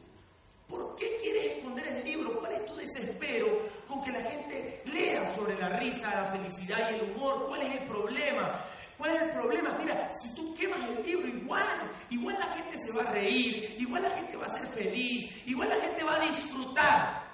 [0.95, 2.39] ¿Por qué quieres esconder el libro?
[2.39, 3.49] ¿Cuál es tu desespero
[3.89, 7.47] con que la gente lea sobre la risa, la felicidad y el humor?
[7.49, 8.65] ¿Cuál es el problema?
[8.97, 9.77] ¿Cuál es el problema?
[9.77, 14.05] Mira, si tú quemas el libro, igual, igual la gente se va a reír, igual
[14.05, 17.25] la gente va a ser feliz, igual la gente va a disfrutar.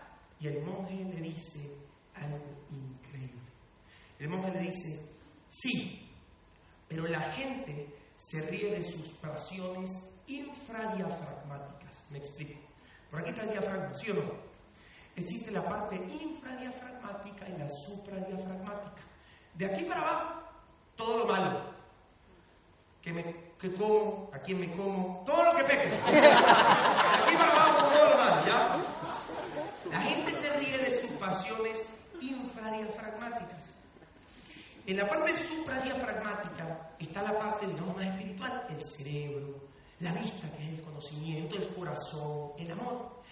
[0.41, 1.71] Y el monje le dice
[2.15, 2.41] algo
[2.71, 3.43] increíble.
[4.19, 5.07] El monje le dice,
[5.51, 6.09] sí,
[6.89, 9.91] pero la gente se ríe de sus pasiones
[10.29, 12.11] infradiafragmáticas.
[12.11, 12.70] Me explico.
[13.11, 14.51] Por aquí está el diafragma, ¿sí o no?
[15.17, 19.03] Existe la parte infradiafragmática y la supradiafragmática.
[19.55, 20.43] De aquí para abajo,
[20.97, 21.75] todo lo malo.
[23.03, 23.25] Que, me,
[23.59, 25.89] que como, a quien me como, todo lo que peque.
[25.89, 28.85] De aquí para abajo, todo lo malo, ¿ya?
[29.91, 31.83] La gente se ríe de sus pasiones
[32.21, 33.71] infradiafragmáticas.
[34.87, 39.70] En la parte supradiafragmática está la parte, digamos, más espiritual, el cerebro,
[40.01, 43.23] la vista, que es el conocimiento, el corazón, el amor.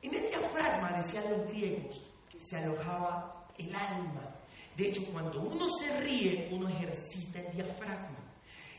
[0.00, 4.34] En el diafragma, decían los griegos, que se alojaba el alma.
[4.76, 8.18] De hecho, cuando uno se ríe, uno ejercita el diafragma.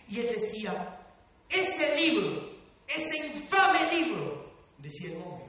[0.09, 0.99] Y él decía,
[1.49, 2.49] ese libro,
[2.87, 5.45] ese infame libro, decía el monje,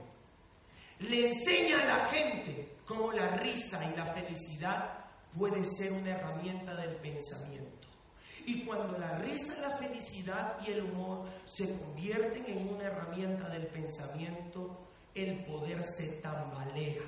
[1.00, 5.04] le enseña a la gente cómo la risa y la felicidad
[5.36, 7.63] puede ser una herramienta del pensamiento.
[8.46, 13.66] Y cuando la risa, la felicidad y el humor se convierten en una herramienta del
[13.68, 14.78] pensamiento,
[15.14, 17.02] el poder se tambalea.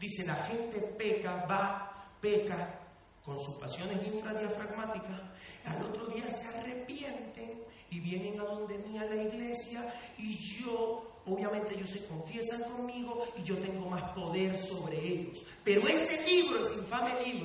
[0.00, 2.80] Dice, la gente peca, va, peca
[3.24, 5.20] con sus pasiones infradiafragmáticas,
[5.66, 11.74] al otro día se arrepienten y vienen a donde mí la iglesia y yo obviamente
[11.74, 15.44] ellos se confiesan conmigo y yo tengo más poder sobre ellos.
[15.64, 17.37] Pero ese libro, ese infame libro,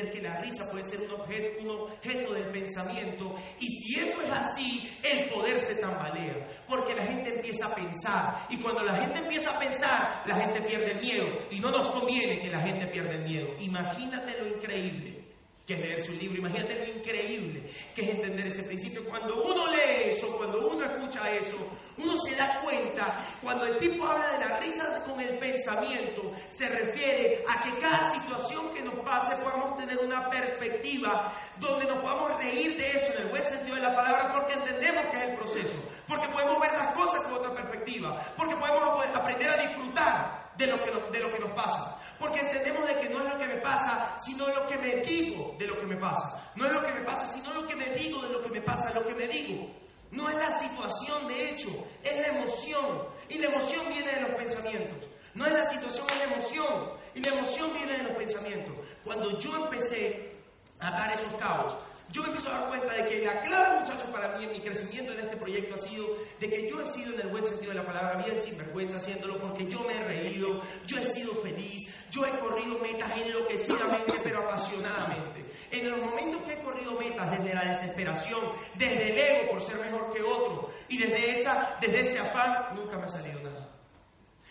[0.00, 4.32] que la risa puede ser un objeto, un objeto del pensamiento y si eso es
[4.32, 9.18] así, el poder se tambalea, porque la gente empieza a pensar y cuando la gente
[9.18, 13.16] empieza a pensar, la gente pierde miedo y no nos conviene que la gente pierda
[13.18, 13.48] miedo.
[13.60, 15.21] Imagínate lo increíble
[15.66, 16.38] que es leerse un libro.
[16.38, 17.62] Imagínate lo increíble
[17.94, 19.04] que es entender ese principio.
[19.04, 21.56] Cuando uno lee eso, cuando uno escucha eso,
[21.98, 26.68] uno se da cuenta, cuando el tipo habla de la risa con el pensamiento, se
[26.68, 32.36] refiere a que cada situación que nos pase podamos tener una perspectiva donde nos podamos
[32.38, 35.36] reír de eso en el buen sentido de la palabra, porque entendemos que es el
[35.36, 35.74] proceso,
[36.08, 40.82] porque podemos ver las cosas con otra perspectiva, porque podemos aprender a disfrutar de lo
[40.82, 41.98] que nos, de lo que nos pasa.
[42.22, 45.56] Porque entendemos de que no es lo que me pasa, sino lo que me digo
[45.58, 46.52] de lo que me pasa.
[46.54, 48.60] No es lo que me pasa, sino lo que me digo de lo que me
[48.60, 49.68] pasa, lo que me digo.
[50.12, 51.68] No es la situación, de hecho,
[52.04, 53.08] es la emoción.
[53.28, 55.08] Y la emoción viene de los pensamientos.
[55.34, 56.92] No es la situación, es la emoción.
[57.16, 58.76] Y la emoción viene de los pensamientos.
[59.04, 60.36] Cuando yo empecé
[60.78, 61.76] a atar esos cabos,
[62.12, 64.60] yo me empiezo a dar cuenta de que la clave, muchachos, para mí en mi
[64.60, 66.06] crecimiento en este proyecto ha sido
[66.38, 69.38] de que yo he sido en el buen sentido de la palabra bien sinvergüenza haciéndolo
[69.38, 74.40] porque yo me he reído, yo he sido feliz, Yo he corrido metas enloquecidamente, pero
[74.40, 75.46] apasionadamente.
[75.70, 78.40] En los momentos que he corrido metas desde la desesperación,
[78.74, 82.98] desde el ego por ser mejor que otro, y desde, esa, desde ese afán, nunca
[82.98, 83.70] me ha salido nada.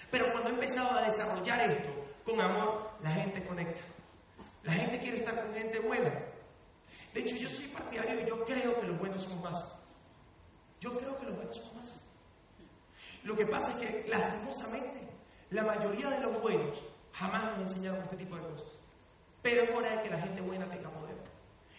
[0.09, 1.89] Pero cuando he empezado a desarrollar esto
[2.25, 3.81] con amor, la gente conecta.
[4.63, 6.11] La gente quiere estar con gente buena.
[7.13, 9.73] De hecho, yo soy partidario y yo creo que los buenos somos más.
[10.79, 12.03] Yo creo que los buenos somos más.
[13.23, 14.99] Lo que pasa es que, lastimosamente,
[15.49, 16.81] la mayoría de los buenos
[17.13, 18.67] jamás nos enseñaron este tipo de cosas.
[19.41, 21.15] Pero es hora de que la gente buena tenga poder.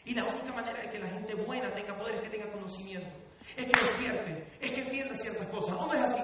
[0.05, 3.15] Y la única manera de que la gente buena tenga poder es que tenga conocimiento.
[3.57, 5.77] Es que despierte, es que entienda ciertas cosas.
[5.79, 6.23] ¿O es así?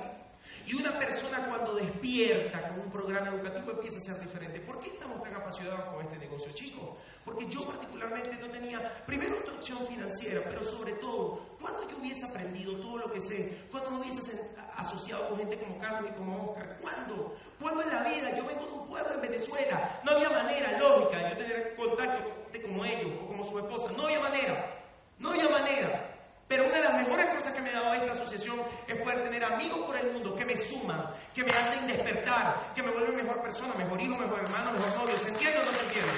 [0.67, 4.61] Y una persona cuando despierta con un programa educativo empieza a ser diferente.
[4.61, 6.91] ¿Por qué estamos tan apasionados con este negocio, chicos?
[7.25, 12.27] Porque yo particularmente no tenía, primero, una opción financiera, pero sobre todo, cuando yo hubiese
[12.27, 14.41] aprendido todo lo que sé, cuando me hubiese
[14.77, 17.37] asociado con gente como Carlos y como Oscar, ¿cuándo?
[17.61, 18.37] ¿Cuándo en la vida?
[18.37, 22.39] Yo vengo de un pueblo en Venezuela, no había manera lógica de yo tener contacto
[22.69, 24.85] como ellos o como su esposa, no había manera,
[25.19, 26.18] no había manera.
[26.49, 29.45] Pero una de las mejores cosas que me ha dado esta asociación es poder tener
[29.45, 33.43] amigos por el mundo que me suman, que me hacen despertar, que me vuelven mejor
[33.43, 35.19] persona, mejor hijo, mejor hermano, mejor novio.
[35.19, 36.13] ¿Se entiende o no se entiende?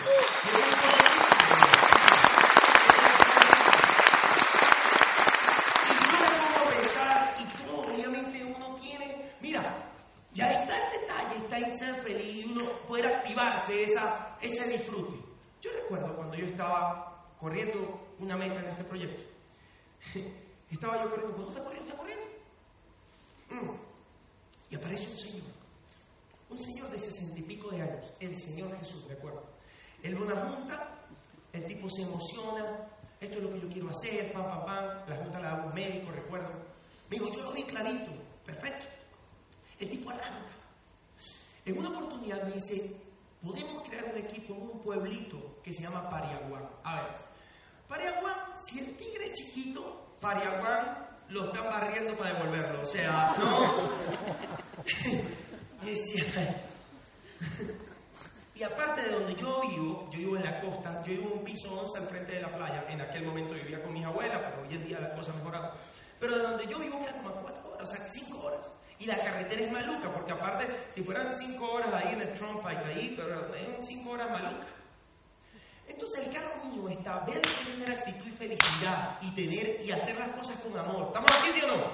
[5.91, 9.85] Y yo me pongo a pensar, y todo, obviamente uno tiene, mira,
[10.33, 15.19] ya está el detalle, está en ser feliz y uno poder activarse esa, ese disfrute.
[15.61, 19.40] Yo recuerdo cuando yo estaba corriendo una meta en este proyecto.
[20.71, 21.89] Estaba yo corriendo, ¿cuándo está corriendo?
[21.89, 22.27] ¿Está corriendo?
[23.51, 23.91] Mm.
[24.71, 25.47] Y aparece un señor,
[26.49, 29.43] un señor de sesenta y pico de años, el Señor Jesús, recuerdo.
[30.03, 30.89] Él ve una junta,
[31.53, 32.89] el tipo se emociona,
[33.21, 35.75] esto es lo que yo quiero hacer, pam, pam, pam, la junta la hago un
[35.75, 36.51] médico, recuerdo.
[37.11, 38.13] Me dijo, yo lo vi clarito,
[38.47, 38.87] perfecto.
[39.81, 40.53] El tipo arranca.
[41.65, 42.97] En una oportunidad me dice,
[43.43, 46.69] podemos crear un equipo en un pueblito que se llama Pariaguán.
[46.85, 47.30] A ver,
[47.91, 52.83] Pariaguán, si el tigre es chiquito, Pariaguán lo están barriendo para devolverlo.
[52.83, 53.91] O sea, no.
[58.55, 61.45] y aparte de donde yo vivo, yo vivo en la costa, yo vivo en un
[61.45, 62.85] piso 11 al frente de la playa.
[62.89, 65.73] En aquel momento vivía con mis abuelas, pero hoy en día la cosa ha mejorado.
[66.21, 68.69] Pero de donde yo vivo queda como a 4 horas, o sea, 5 horas.
[69.01, 72.65] Y la carretera es maluca, porque aparte, si fueran 5 horas ahí en el Trump
[72.65, 74.80] ahí, pero en 5 horas maluca.
[76.01, 80.31] Entonces el carro mío está ver tener actitud y felicidad y tener y hacer las
[80.31, 81.09] cosas con amor.
[81.09, 81.85] ¿Estamos aquí, sí o no?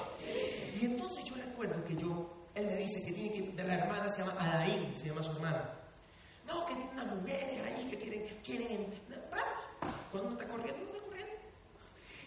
[0.81, 4.09] Y entonces yo recuerdo que yo, él me dice que tiene que, de la hermana
[4.09, 5.73] se llama Alain, se llama su hermana.
[6.47, 8.95] No, que tiene unas mujeres ahí que quieren, quieren.
[10.13, 11.35] Cuando uno está corriendo, uno está corriendo.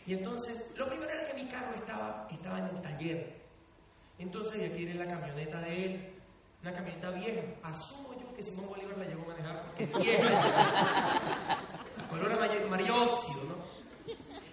[0.05, 3.41] Y entonces, lo primero era que mi carro estaba, estaba en el taller.
[4.17, 6.13] Entonces, ya tiene la camioneta de él,
[6.61, 7.41] una camioneta vieja.
[7.63, 11.65] Asumo yo que Simón Bolívar la llevó a manejar porque es vieja.
[12.09, 13.55] Color amarillo óxido, ¿no?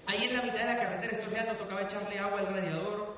[0.07, 3.17] Ahí en la mitad de la carretera estoy tocaba echarle agua al radiador.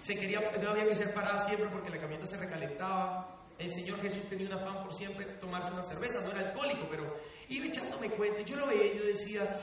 [0.00, 3.38] Se quería, no había que ser parada siempre porque la camioneta se recalentaba.
[3.58, 7.16] El Señor Jesús tenía un afán por siempre tomarse una cerveza, no era alcohólico, pero
[7.48, 8.42] iba echándome cuenta.
[8.42, 9.54] Yo lo veía y yo decía,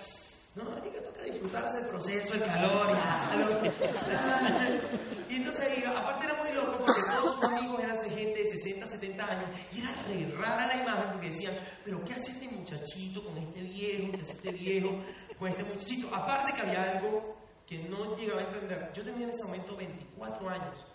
[0.64, 2.98] no, que toca disfrutarse del proceso, el calor,
[5.30, 9.26] y entonces, aparte era muy loco porque todos sus amigos eran gente de 60, 70
[9.26, 13.38] años y era re rara la imagen porque decían, pero ¿qué hace este muchachito con
[13.38, 14.12] este viejo?
[14.12, 14.90] ¿Qué hace este viejo
[15.38, 16.14] con este muchachito?
[16.14, 17.38] Aparte que había algo
[17.68, 18.92] que no llegaba a entender.
[18.94, 20.86] Yo tenía en ese momento 24 años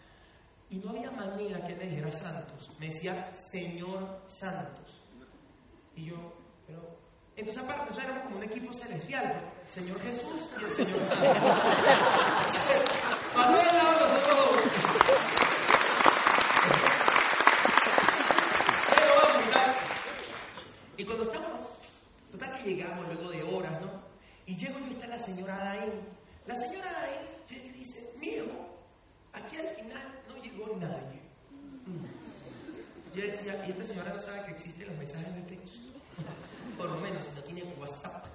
[0.71, 2.71] y no había manera que me dijera Santos.
[2.81, 5.01] Me decía Señor Santos.
[5.95, 6.17] Y yo,
[6.67, 7.04] pero
[7.37, 11.25] entonces, aparte, nosotros éramos como un equipo celestial, el Señor Jesús y el Señor Santo.
[13.37, 13.67] Manuel
[14.01, 14.73] nosotros.
[20.97, 21.69] Y cuando estamos,
[22.31, 23.91] total que llegamos luego de horas, ¿no?
[24.47, 25.91] Y llego y está la señora Adain.
[26.47, 28.77] La señora Adain llega y dice, mijo,
[29.33, 31.21] aquí al final no llegó nadie.
[33.13, 35.94] Yo decía, y esta señora no sabe que existen los mensajes de texto
[36.79, 38.27] por lo menos no tiene WhatsApp.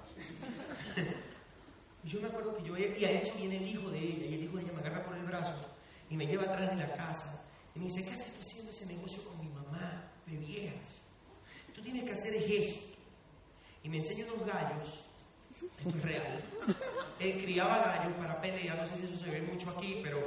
[2.04, 4.44] yo me acuerdo que yo, y a eso viene el hijo de ella, y el
[4.44, 5.54] hijo de ella me agarra por el brazo
[6.08, 7.40] y me lleva atrás de la casa
[7.74, 10.86] y me dice, ¿qué haces tú haciendo ese negocio con mi mamá de viejas?
[11.74, 12.90] Tú tienes que hacer esto.
[13.82, 15.04] Y me enseña unos gallos,
[15.78, 16.44] esto es real.
[17.18, 20.18] Él criaba gallos para pelear, no sé si eso se ve mucho aquí, pero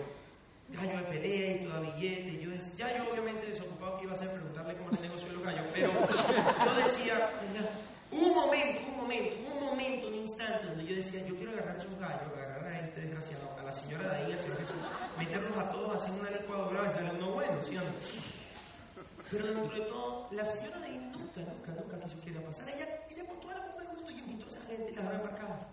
[0.69, 2.43] gallo de pelea y toda billete.
[2.43, 5.33] Yo decía, ya yo obviamente desocupado que iba a hacer preguntarle cómo era el negocio
[5.33, 5.91] los gallos, pero
[6.65, 7.29] yo decía,
[8.11, 11.99] un momento, un momento, un momento, un instante donde yo decía, yo quiero agarrar esos
[11.99, 14.75] gallos, agarrar a este desgraciado, a la señora de ahí, al señor Jesús,
[15.17, 17.91] meterlos a todos, hacer una licuadora y sale uno bueno, ¿sí o no?
[19.31, 22.69] Pero dentro de todo, la señora de ahí nunca, nunca, nunca quiso que pasar.
[22.69, 25.72] Ella, ella con toda la culpa del mundo y invitó a esa gente la embarcada.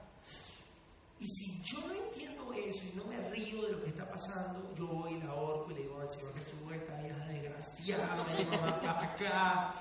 [1.21, 4.73] Y si yo no entiendo eso y no me río de lo que está pasando,
[4.75, 8.57] yo voy y la ahorco y le digo al Señor Jesús, esta hija desgraciada, me
[8.57, 9.75] para acá.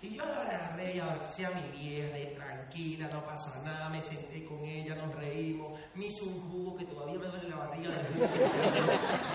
[0.00, 4.00] Y yo la agarré y abracé a mi vieja, de tranquila, no pasa nada, me
[4.00, 7.90] senté con ella, nos reímos, me hizo un jugo que todavía me duele la barriga
[8.14, 8.28] jugo.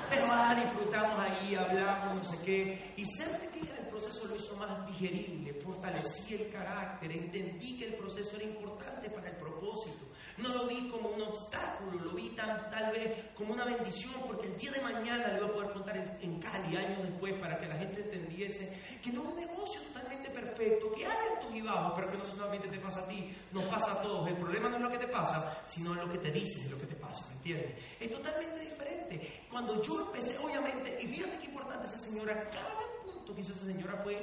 [0.09, 2.93] Pero ah, disfrutamos ahí, hablamos, no sé qué.
[2.97, 7.93] Y pequeña en el proceso lo hizo más digerible, fortalecí el carácter, entendí que el
[7.93, 10.10] proceso era importante para el propósito.
[10.37, 14.57] No lo vi como un obstáculo, lo vi tal vez como una bendición, porque el
[14.57, 17.75] día de mañana le voy a poder contar en, Cali, años después, para que la
[17.75, 22.11] gente entendiese que no es un negocio totalmente perfecto, que hay altos y bajos, pero
[22.11, 24.27] que no solamente te pasa a ti, nos pasa a todos.
[24.27, 26.79] El problema no es lo que te pasa, sino lo que te dices de lo
[26.79, 27.83] que te pasa, ¿me entiendes?
[27.99, 29.43] Es totalmente diferente.
[29.49, 33.65] Cuando yo empecé, obviamente, y fíjate qué importante esa señora, cada punto que hizo esa
[33.65, 34.15] señora fue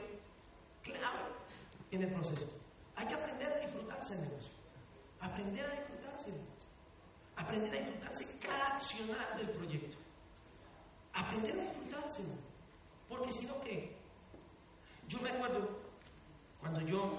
[0.82, 1.28] clave
[1.90, 2.46] en el proceso.
[2.96, 4.57] Hay que aprender a disfrutarse del negocio.
[5.20, 6.30] Aprender a disfrutarse.
[7.36, 9.96] Aprender a disfrutarse cada accionar del proyecto.
[11.12, 12.22] Aprender a disfrutarse.
[13.08, 13.96] Porque si no, ¿qué?
[15.08, 15.68] Yo me acuerdo
[16.60, 17.18] cuando yo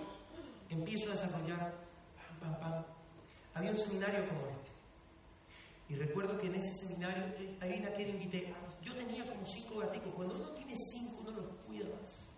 [0.69, 1.73] empiezo a desarrollar,
[2.39, 2.85] pam, pam, pam,
[3.55, 4.69] había un seminario como este.
[5.89, 9.79] Y recuerdo que en ese seminario, eh, ahí en aquel invité, yo tenía como cinco
[9.79, 10.13] gaticos.
[10.13, 12.28] Cuando uno tiene cinco, uno los cuida más.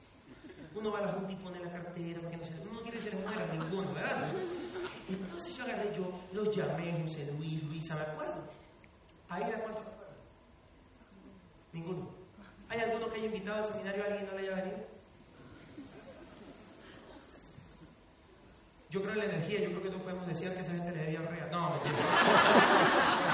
[0.74, 3.02] Uno va a la junta y pone la cartera, porque no, se, uno no quiere
[3.02, 4.30] ser muera ninguno, ¿verdad?
[5.10, 8.44] Entonces yo agarré yo, los llamé, José Luis, Luisa, me acuerdo.
[9.30, 10.18] Ahí de cuánto me acuerdo.
[11.74, 12.10] Ninguno.
[12.70, 14.92] ¿Hay alguno que haya invitado al seminario a alguien y no le haya venido?
[18.90, 21.04] Yo creo en la energía, yo creo que no podemos decir que esa gente le
[21.04, 21.50] debía real.
[21.50, 21.96] No, mentira.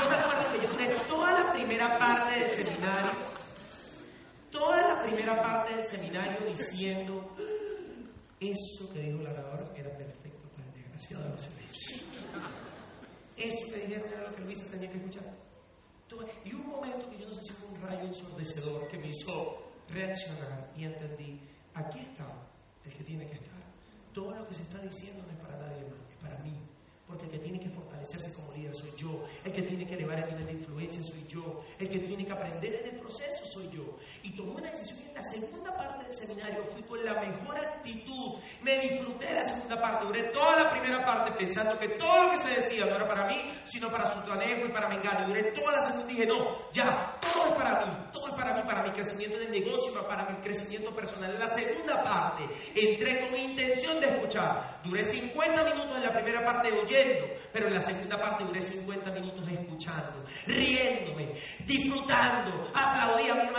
[0.01, 3.11] Yo me acuerdo que yo hice toda la primera parte del seminario,
[4.57, 7.35] toda la primera parte del seminario diciendo
[8.39, 12.03] eso que dijo el orador era perfecto para el desgraciado de José Luis.
[13.37, 15.31] Eso que dijeron era lo que Luisa tenía que escuchar.
[16.43, 19.71] Y un momento que yo no sé si fue un rayo ensordecedor que me hizo
[19.89, 21.39] reaccionar y entendí,
[21.75, 22.25] aquí está
[22.83, 23.61] el que tiene que estar.
[24.13, 26.57] Todo lo que se está diciendo no es para nadie más, es para mí.
[27.07, 29.23] Porque el que tiene que fortalecerse como líder soy yo.
[29.45, 31.63] El que tiene que elevar el nivel de influencia soy yo.
[31.79, 33.97] El que tiene que aprender en el proceso soy yo.
[34.23, 38.39] Y tomé una decisión en la segunda parte del seminario fui con la mejor actitud.
[38.61, 40.05] Me disfruté de la segunda parte.
[40.05, 43.27] Duré toda la primera parte pensando que todo lo que se decía no era para
[43.27, 45.27] mí, sino para Sultanejo y para Mengano.
[45.27, 47.93] Duré toda la segunda dije, no, ya, todo es para mí.
[48.11, 51.31] Todo es para mí, para mi crecimiento en el negocio, para mi crecimiento personal.
[51.31, 52.43] En la segunda parte
[52.75, 54.79] entré con intención de escuchar.
[54.83, 56.71] Duré 50 minutos en la primera parte
[57.51, 61.33] pero en la segunda parte duré 50 minutos escuchando, riéndome,
[61.65, 63.33] disfrutando, aplaudía.
[63.33, 63.49] A mí,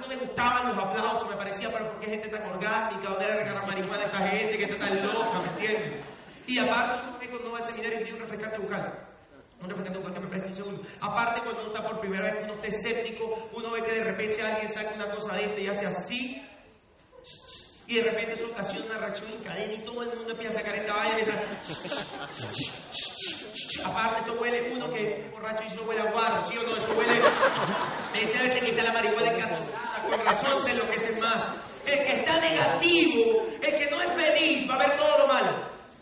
[0.00, 3.08] no me gustaban los aplausos, me parecía, pero ¿por qué gente tan orgánica?
[3.08, 5.40] ¿Dónde era regalar marihuana esta gente que está tan loca?
[5.40, 6.04] ¿Me entiendes?
[6.46, 9.08] Y aparte, cuando va al seminario tiene un refrescante bucal.
[9.60, 10.82] Un refrescante bucal que me preste un segundo.
[11.00, 14.42] Aparte, cuando uno está por primera vez, uno está escéptico, uno ve que de repente
[14.42, 16.42] alguien saca una cosa de este y hace así,
[17.88, 20.56] y de repente eso ocasiona una reacción en cadena y todo el mundo empieza a
[20.56, 21.42] sacar esta vaina y empieza...
[23.84, 26.76] Aparte, esto huele uno que borracho y eso huele a guarro, ¿sí o no?
[26.76, 27.18] Eso huele...
[28.14, 31.46] Ese debe quita la marihuana encapsulada, con razón se enloquecen más.
[31.86, 35.52] El que está negativo, el que no es feliz, va a ver todo lo malo.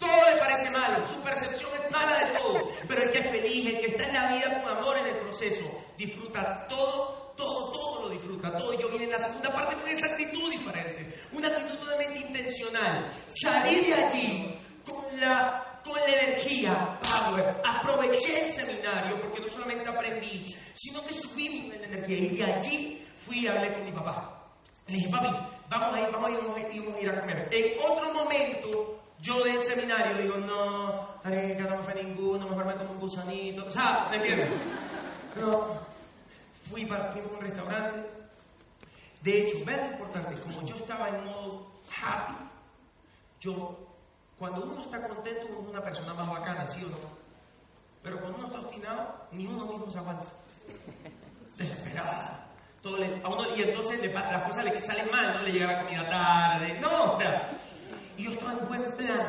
[0.01, 2.69] Todo le parece malo, su percepción es mala de todo.
[2.89, 5.19] Pero el que es feliz, el que está en la vida con amor en el
[5.21, 5.65] proceso,
[5.97, 8.57] disfruta todo, todo, todo lo disfruta.
[8.57, 8.73] Todo.
[8.75, 11.21] Yo vine en la segunda parte con esa actitud diferente.
[11.33, 13.11] Una actitud totalmente intencional.
[13.41, 17.61] Salir de allí con la, con la energía, power.
[17.65, 22.17] Aproveché el seminario porque no solamente aprendí, sino que subí en la energía.
[22.17, 24.33] Y de allí fui y hablé con mi papá.
[24.87, 25.29] Le dije, papi,
[25.69, 26.57] vamos a ir, vamos a ir, vamos
[26.97, 27.49] a ir, a, comer.
[27.51, 32.75] En otro momento yo del seminario digo, no, marica, no me fue ninguno, mejor me
[32.77, 33.67] como un gusanito.
[33.67, 34.49] O sea, ¿me entiendes?
[35.37, 35.96] No.
[36.71, 38.11] Fui para fui a un restaurante.
[39.23, 41.67] De hecho, vean lo importante, como yo estaba en modo
[42.01, 42.35] happy,
[43.41, 43.79] yo,
[44.39, 46.97] cuando uno está contento, uno es una persona más bacana, ¿sí o no?
[48.03, 50.27] Pero cuando uno está obstinado, ni uno mismo se aguanta.
[51.57, 52.47] Desesperada.
[52.83, 52.99] Todo
[53.57, 56.79] y entonces las cosas le salen mal, no le llega la comida tarde.
[56.81, 57.51] No, o sea,
[58.17, 59.27] y yo estaba en buen plan,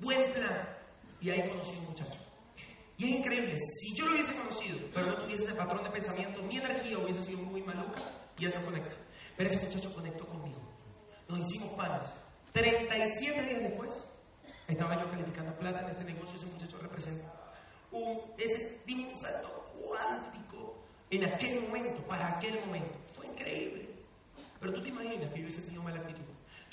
[0.00, 0.68] buen plan.
[1.20, 2.25] Y ahí conocí a un muchacho.
[2.98, 6.42] Y es increíble, si yo lo hubiese conocido, pero no tuviese ese patrón de pensamiento,
[6.42, 8.00] mi energía hubiese sido muy maluca
[8.38, 8.94] y él no conecta.
[9.36, 10.60] Pero ese muchacho conectó conmigo.
[11.28, 12.14] Nos hicimos panas.
[12.52, 13.92] 37 días después,
[14.66, 16.36] estaba yo calificando plata en este negocio.
[16.36, 17.32] Ese muchacho representa
[17.90, 18.80] un, ese
[19.14, 20.76] salto cuántico
[21.10, 22.94] en aquel momento, para aquel momento.
[23.14, 23.90] Fue increíble.
[24.58, 26.22] Pero tú te imaginas que yo hubiese tenido mala actitud.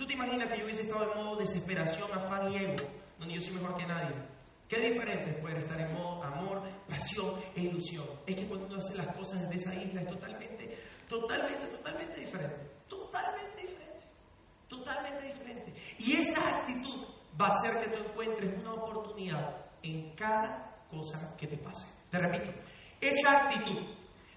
[0.08, 2.76] te imaginas que yo hubiese estado en modo desesperación, afán y ego,
[3.20, 4.33] donde yo soy mejor que nadie?
[4.74, 8.08] Qué diferente poder estar en modo amor, pasión e ilusión.
[8.26, 12.72] Es que cuando uno hace las cosas desde esa isla es totalmente, totalmente, totalmente diferente.
[12.90, 14.06] Totalmente diferente.
[14.68, 15.74] Totalmente diferente.
[16.00, 17.06] Y esa actitud
[17.40, 21.86] va a hacer que tú encuentres una oportunidad en cada cosa que te pase.
[22.10, 22.52] Te repito,
[23.00, 23.80] esa actitud,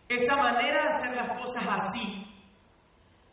[0.07, 2.26] esa manera de hacer las cosas así,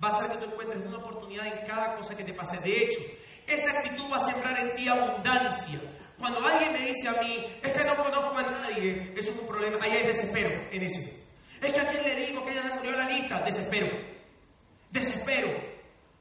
[0.01, 2.57] va a hacer que tú encuentres una oportunidad en cada cosa que te pase.
[2.59, 3.01] De hecho,
[3.45, 5.81] esa actitud va a sembrar en ti abundancia.
[6.23, 9.45] Cuando alguien me dice a mí, es que no conozco a nadie, eso es un
[9.45, 11.11] problema, ahí hay desespero en eso.
[11.61, 13.87] Es que a quién le digo que ella se murió la lista, desespero.
[14.89, 15.49] Desespero.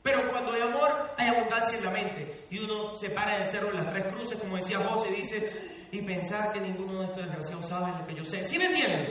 [0.02, 2.34] Pero cuando hay amor, hay abundancia en la mente.
[2.50, 5.86] Y uno se para en el cerro de las tres cruces, como decía José, dice,
[5.92, 8.44] y pensar que ninguno de estos desgraciados sabe lo que yo sé.
[8.44, 9.08] ¿Sí me entiendes?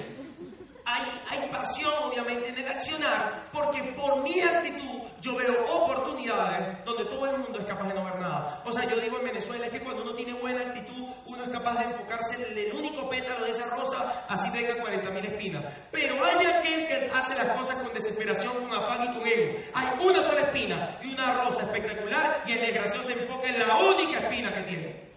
[0.83, 7.05] Hay, hay pasión, obviamente, en el accionar, porque por mi actitud yo veo oportunidades donde
[7.05, 8.61] todo el mundo es capaz de no ver nada.
[8.65, 11.49] O sea, yo digo en Venezuela es que cuando uno tiene buena actitud, uno es
[11.49, 15.73] capaz de enfocarse en el único pétalo de esa rosa, así tenga 40.000 espinas.
[15.91, 19.59] Pero hay aquel que hace las cosas con desesperación, con afán y con ego.
[19.73, 23.77] Hay una sola espina y una rosa espectacular y el desgraciado se enfoca en la
[23.77, 25.11] única espina que tiene.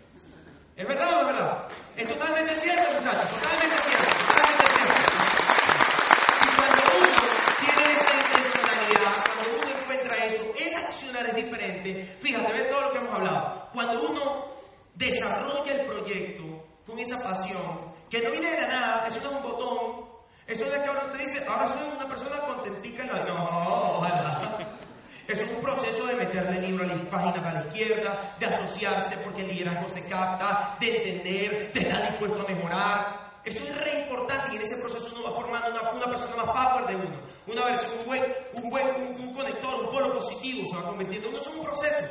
[0.76, 1.68] ¿Es verdad o no es verdad?
[1.96, 4.09] Es totalmente cierto, muchachos, totalmente cierto.
[6.42, 7.14] Y cuando uno
[7.61, 12.16] tiene esa intencionalidad, cuando uno encuentra eso, el accionar es diferente.
[12.20, 13.68] Fíjate, ve todo lo que hemos hablado.
[13.72, 14.46] Cuando uno
[14.94, 19.36] desarrolla el proyecto con esa pasión, que no viene de la nada, eso no es
[19.36, 20.09] un botón,
[20.44, 23.32] eso no es que ahora te dice, ahora soy una persona contentica en la vida.
[23.32, 24.78] No, ojalá.
[25.28, 27.68] Eso es un proceso de meterle el libro a las páginas a la
[29.22, 33.24] porque el liderazgo se capta, de entender, de estar dispuesto a mejorar.
[33.45, 36.47] Eso es re importante y en ese proceso uno va formando una, una persona más
[36.47, 38.22] power de uno, una versión, un buen,
[38.55, 41.28] un buen un, un conector, un polo positivo se va convirtiendo.
[41.28, 42.09] Uno es un proceso.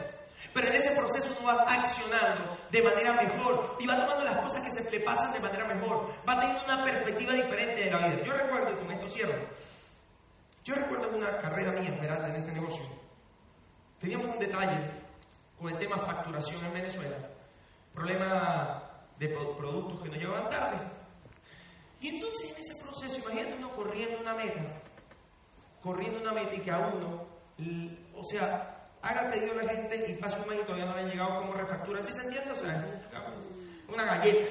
[0.53, 4.63] Pero en ese proceso uno va accionando de manera mejor y va tomando las cosas
[4.63, 6.07] que se le pasan de manera mejor.
[6.28, 8.24] Va teniendo una perspectiva diferente de la vida.
[8.24, 9.47] Yo recuerdo, y con esto cierro,
[10.63, 12.84] yo recuerdo una carrera mía, Esmeralda, en este negocio.
[13.99, 15.03] Teníamos un detalle
[15.64, 17.16] con el tema facturación en Venezuela.
[17.93, 18.84] Problema
[19.18, 20.78] de productos que nos llevaban tarde.
[22.01, 24.61] Y entonces en ese proceso, imagínate uno corriendo una meta,
[25.82, 27.26] corriendo una meta y que a uno,
[28.14, 31.01] o sea, haga pedido a la gente y pase un mes y todavía no le
[31.01, 32.03] han llegado como refactura.
[32.03, 32.51] ¿Sí se entiende?
[32.51, 33.01] O sea,
[33.88, 34.49] una galleta.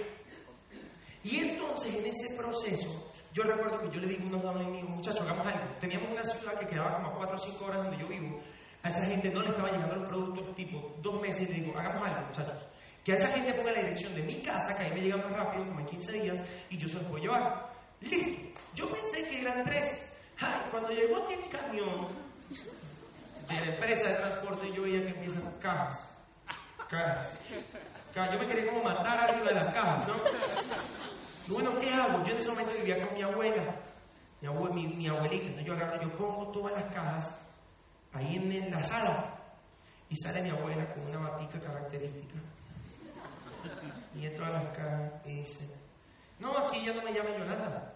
[1.25, 5.21] Y entonces en ese proceso, yo recuerdo que yo le dije a unos amigos, muchachos,
[5.21, 5.61] hagamos algo.
[5.79, 8.41] Teníamos una ciudad que quedaba como a 4 o 5 horas donde yo vivo.
[8.83, 11.78] A esa gente no le estaba llegando los productos tipo dos meses y le digo,
[11.78, 12.66] hagamos algo, muchachos.
[13.05, 15.16] Que a esa gente ponga la dirección de mi casa, que a mí me llega
[15.16, 17.72] más rápido, como en 15 días, y yo se los puedo llevar.
[18.01, 18.61] Listo.
[18.74, 20.12] Yo pensé que eran tres.
[20.41, 22.09] Ay, cuando llegó aquel camión
[23.49, 26.14] de la empresa de transporte, yo veía que empiezan cajas.
[26.89, 27.39] Cajas.
[28.14, 28.35] cajas.
[28.35, 30.14] Yo me quería como matar arriba de las cajas, ¿no?
[31.49, 32.24] Bueno, ¿qué hago?
[32.24, 33.76] Yo en ese momento vivía con mi abuela,
[34.41, 35.47] mi, abue mi, mi abuelita.
[35.47, 37.37] Entonces yo agarro, yo pongo todas las cajas
[38.13, 39.39] ahí en la sala.
[40.09, 42.35] Y sale mi abuela con una batica característica.
[44.15, 45.69] Y entra a las cajas y dice,
[46.39, 47.95] no, aquí ya no me llame Yolanda,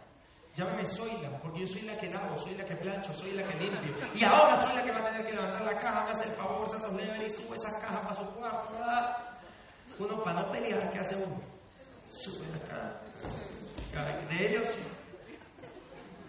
[0.55, 3.59] llámame Zoila, porque yo soy la que lavo, soy la que plancho, soy la que
[3.59, 3.95] limpio.
[4.15, 6.31] Y ahora soy la que va a tener que levantar la caja, me hace el
[6.31, 8.71] favor, se los y sube esas cajas para su cuarto.
[9.99, 11.41] Uno para no pelear, ¿qué hace uno?
[12.09, 13.01] Sube la caja.
[14.31, 14.69] De ellos,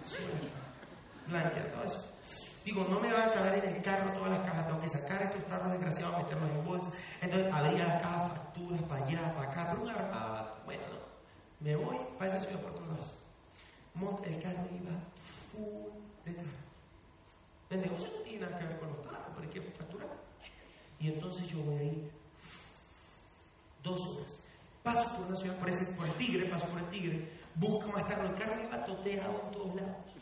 [0.06, 0.58] sube la caja.
[1.28, 2.08] Blanquea todo eso.
[2.68, 5.24] Digo, no me van a caber en el carro todas las cajas, tengo que sacar
[5.24, 6.94] estos tarros desgraciados, meterlos en bolsas.
[7.22, 10.56] Entonces abría las cajas, facturas para allá, para acá, pero un armado.
[10.66, 11.00] Bueno, no.
[11.62, 13.14] Me voy para esa ciudad por todos lados.
[13.94, 14.92] Monta el carro iba
[15.54, 15.94] full
[16.26, 16.52] de tarros.
[17.70, 20.10] El negocio no tiene nada que ver con los tarros, pero hay que facturar.
[21.00, 22.12] Y entonces yo voy ahí
[23.82, 24.42] dos horas.
[24.84, 28.06] Paso por una ciudad, por, ese, por el tigre, paso por el tigre, busco más
[28.06, 30.17] tarde, el carro iba toteado en todos lados.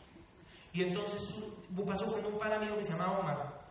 [0.75, 1.33] Y entonces
[1.87, 3.61] pasó con un par amigo que se llamaba Omar.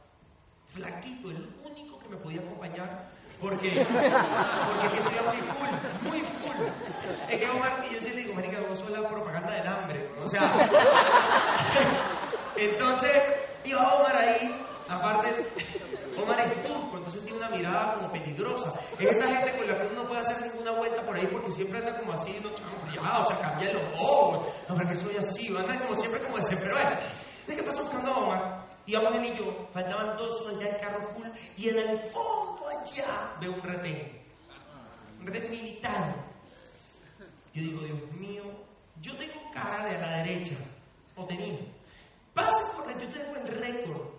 [0.65, 3.11] Flaquito, el único que me podía acompañar.
[3.39, 6.57] Porque, porque que soy muy full, muy full.
[7.29, 10.11] Es que Omar, y yo siempre digo, marica, vos sos la propaganda del hambre.
[10.23, 10.57] O sea,
[12.57, 13.23] entonces
[13.65, 15.47] iba Omar ahí, aparte,
[16.17, 18.73] Omar es turco, entonces tiene una mirada como peligrosa.
[18.99, 21.53] Es esa gente con la que uno no puede hacer ninguna vuelta por ahí porque
[21.53, 22.51] siempre anda como así, no,
[22.93, 26.97] ya, o sea, cambia los ojos, no, porque soy así, anda como siempre como desesperado.
[27.47, 28.67] ¿De qué pasó buscando a Omar?
[28.87, 31.27] Íbamos él y yo, faltaban dos horas ya el carro full,
[31.57, 34.23] y en el fondo allá veo un retén,
[35.21, 36.15] un retén militar.
[37.55, 38.43] Yo digo, Dios mío,
[39.01, 40.57] yo tengo cara de la derecha,
[41.17, 41.59] o tenía.
[42.35, 44.14] Pase por yo tengo el récord.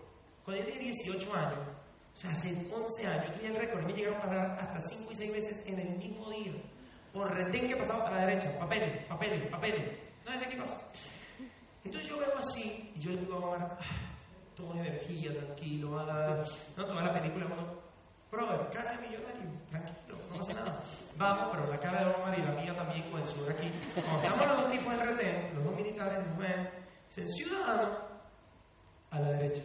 [0.45, 1.59] Cuando yo tenía 18 años,
[2.13, 5.15] O sea, hace 11 años tenía el récord me llegaron a parar hasta 5 y
[5.15, 6.53] 6 veces en el mismo día.
[7.11, 8.57] Por retén que pasaba para la derecha.
[8.59, 9.91] Papeles, papeles, papeles.
[10.23, 10.77] No sé qué pasa.
[11.83, 13.85] Entonces yo veo así y yo le digo Omar, ah,
[14.55, 16.41] toma energía, tranquilo, haga,
[16.75, 17.63] no toda la película, bueno,
[18.31, 20.81] brother, cara de millonario, tranquilo, no pasa nada.
[21.17, 23.71] Vamos, pero la cara de Omar y la mía también con el sur aquí.
[23.93, 26.69] Cuando estamos los dos tipos en retén, los dos militares nos ven,
[27.07, 27.97] dicen, ciudadano,
[29.11, 29.61] a la derecha.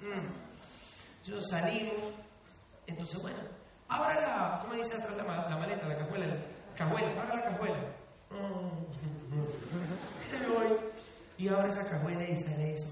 [0.00, 1.26] Mm.
[1.26, 2.14] Entonces salimos,
[2.86, 3.38] entonces bueno,
[3.88, 6.36] abra la, ¿cómo dice atrás la, la maleta, la cajuela?
[6.76, 7.78] Cajuela, abra la cajuela.
[8.30, 8.78] Mm.
[11.38, 12.88] Y abre esa cajuela y sale eso.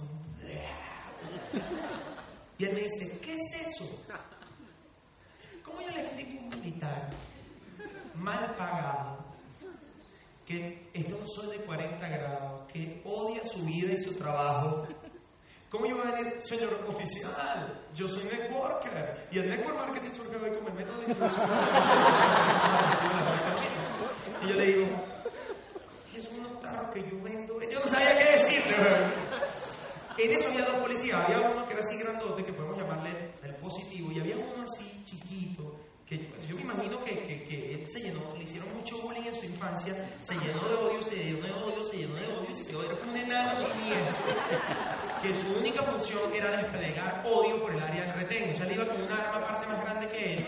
[2.58, 3.84] Y él me dice, ¿qué es eso?
[5.64, 7.10] ¿Cómo yo le explico a un militar
[8.14, 9.18] mal pagado
[10.46, 14.86] que está en un de 40 grados, que odia su vida y su trabajo?
[15.76, 20.34] ¿Cómo yo voy a decir, señor oficial, yo soy networker y el network marketing surge
[20.36, 21.50] hoy como el método de introducción?
[24.42, 24.86] y yo le digo,
[26.16, 27.60] es unos tarros que yo vendo.
[27.60, 28.74] Yo no sabía qué decirle.
[30.16, 31.22] En eso había dos policías.
[31.22, 35.04] Había uno que era así grandote, que podemos llamarle el positivo, y había uno así
[35.04, 35.75] chiquito,
[36.06, 39.44] que yo me imagino que, que, él se llenó, le hicieron mucho bullying en su
[39.44, 42.66] infancia, se llenó de odio, se llenó de odio, se llenó de odio, y se
[42.70, 43.58] quedó era un enano
[45.20, 48.50] que su única función era desplegar odio por el área del retén.
[48.50, 50.46] O sea, él iba con un arma aparte más grande que él,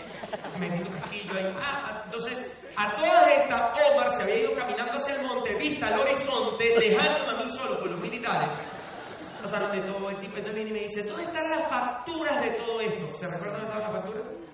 [0.57, 1.55] metiendo casquillo ahí.
[1.59, 5.99] Ah, entonces, a todas estas, Omar se había ido caminando hacia el monte, vista al
[5.99, 8.49] horizonte, dejándome a mí solo con los militares.
[9.41, 12.51] Pasaron de todo, el tipo entonces viene y me dice, ¿dónde están las facturas de
[12.51, 13.17] todo esto?
[13.17, 14.48] ¿Se recuerdan dónde estaban las facturas?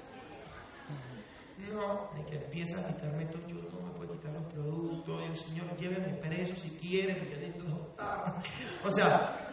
[1.75, 5.41] No, de que empieza a quitarme todo, yo no me puedo quitar los productos, Dios
[5.41, 8.45] señor, lléveme preso si quiere, porque yo necesito octavos.
[8.85, 9.51] O sea,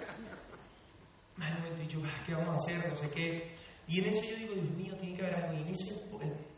[1.37, 2.89] no, y yo, ah, ¿qué vamos a hacer?
[2.89, 3.53] No sé qué.
[3.89, 5.53] Y en eso yo digo, Dios mío, tiene que haber algo.
[5.59, 5.95] Y en eso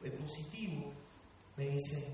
[0.02, 0.92] el, positivo
[1.56, 2.08] me dice,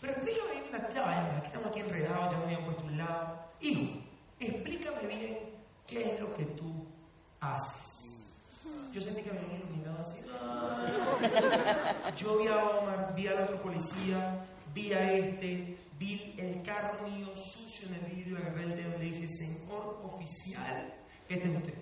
[0.00, 2.96] pero explícame bien, la- ya vaya, aquí estamos aquí enredados, ya me habían puesto un
[2.96, 3.44] lado.
[3.60, 3.98] Hijo,
[4.38, 5.38] explícame bien
[5.86, 6.86] qué es lo que tú
[7.40, 8.07] haces.
[8.92, 10.16] Yo sentí que me habían iluminado así.
[12.16, 17.28] Yo vi a Omar, vi al otro policía, vi a este, vi el carro mío
[17.36, 20.94] sucio en el vidrio, agarré el dedo y le dije, señor oficial,
[21.28, 21.74] este es usted.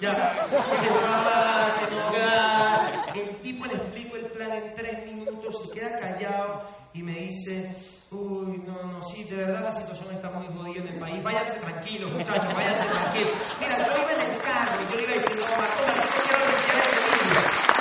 [0.00, 3.22] Ya, que va, que no.
[3.22, 6.62] El tipo le explico el plan en tres minutos, se queda callado
[6.94, 7.70] y me dice,
[8.10, 11.22] uy, no, no, sí, de verdad la situación está muy jodida en el país.
[11.22, 13.32] Váyanse tranquilos, muchachos, váyanse tranquilos.
[13.60, 15.84] Mira, yo iba en el carro yo iba diciendo, Omar, yo
[16.24, 17.40] quiero limpiar ese vidrio.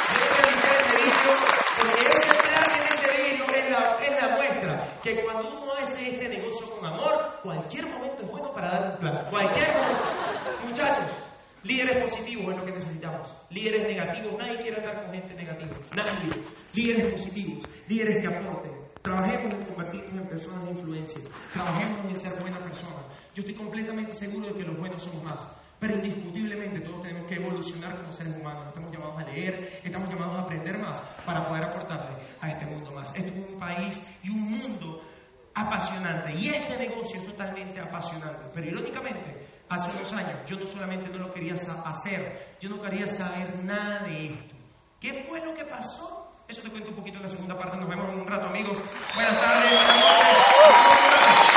[0.09, 1.34] Yo quiero limpiar ese vidrio
[1.77, 6.09] porque ese plan en ese vidrio es la, es la muestra que cuando uno hace
[6.09, 9.25] este negocio con amor, cualquier momento es bueno para dar un plan.
[9.30, 9.99] Cualquier momento.
[10.67, 11.05] Muchachos,
[11.63, 13.34] líderes positivos es lo que necesitamos.
[13.49, 15.75] Líderes negativos, nadie quiere andar con gente negativa.
[15.95, 16.30] Nadie.
[16.73, 18.89] Líderes positivos, líderes que aporten.
[19.02, 21.22] Trabajemos en convertirnos en personas de influencia.
[21.54, 23.06] Trabajemos en ser buenas personas.
[23.34, 25.41] Yo estoy completamente seguro de que los buenos somos más.
[25.80, 28.68] Pero indiscutiblemente todos tenemos que evolucionar como seres humanos.
[28.68, 32.91] Estamos llamados a leer, estamos llamados a aprender más para poder aportarle a este mundo
[32.91, 33.16] más.
[33.16, 35.02] Este es un país y un mundo
[35.54, 36.36] apasionante.
[36.36, 38.52] Y este negocio es totalmente apasionante.
[38.54, 43.08] Pero irónicamente, hace unos años yo no solamente no lo quería hacer, yo no quería
[43.08, 44.56] saber nada de esto.
[45.00, 46.28] ¿Qué fue lo que pasó?
[46.50, 47.78] Eso te cuento un poquito en la segunda parte.
[47.78, 48.78] Nos vemos en un rato, amigos.
[49.14, 51.49] Buenas tardes.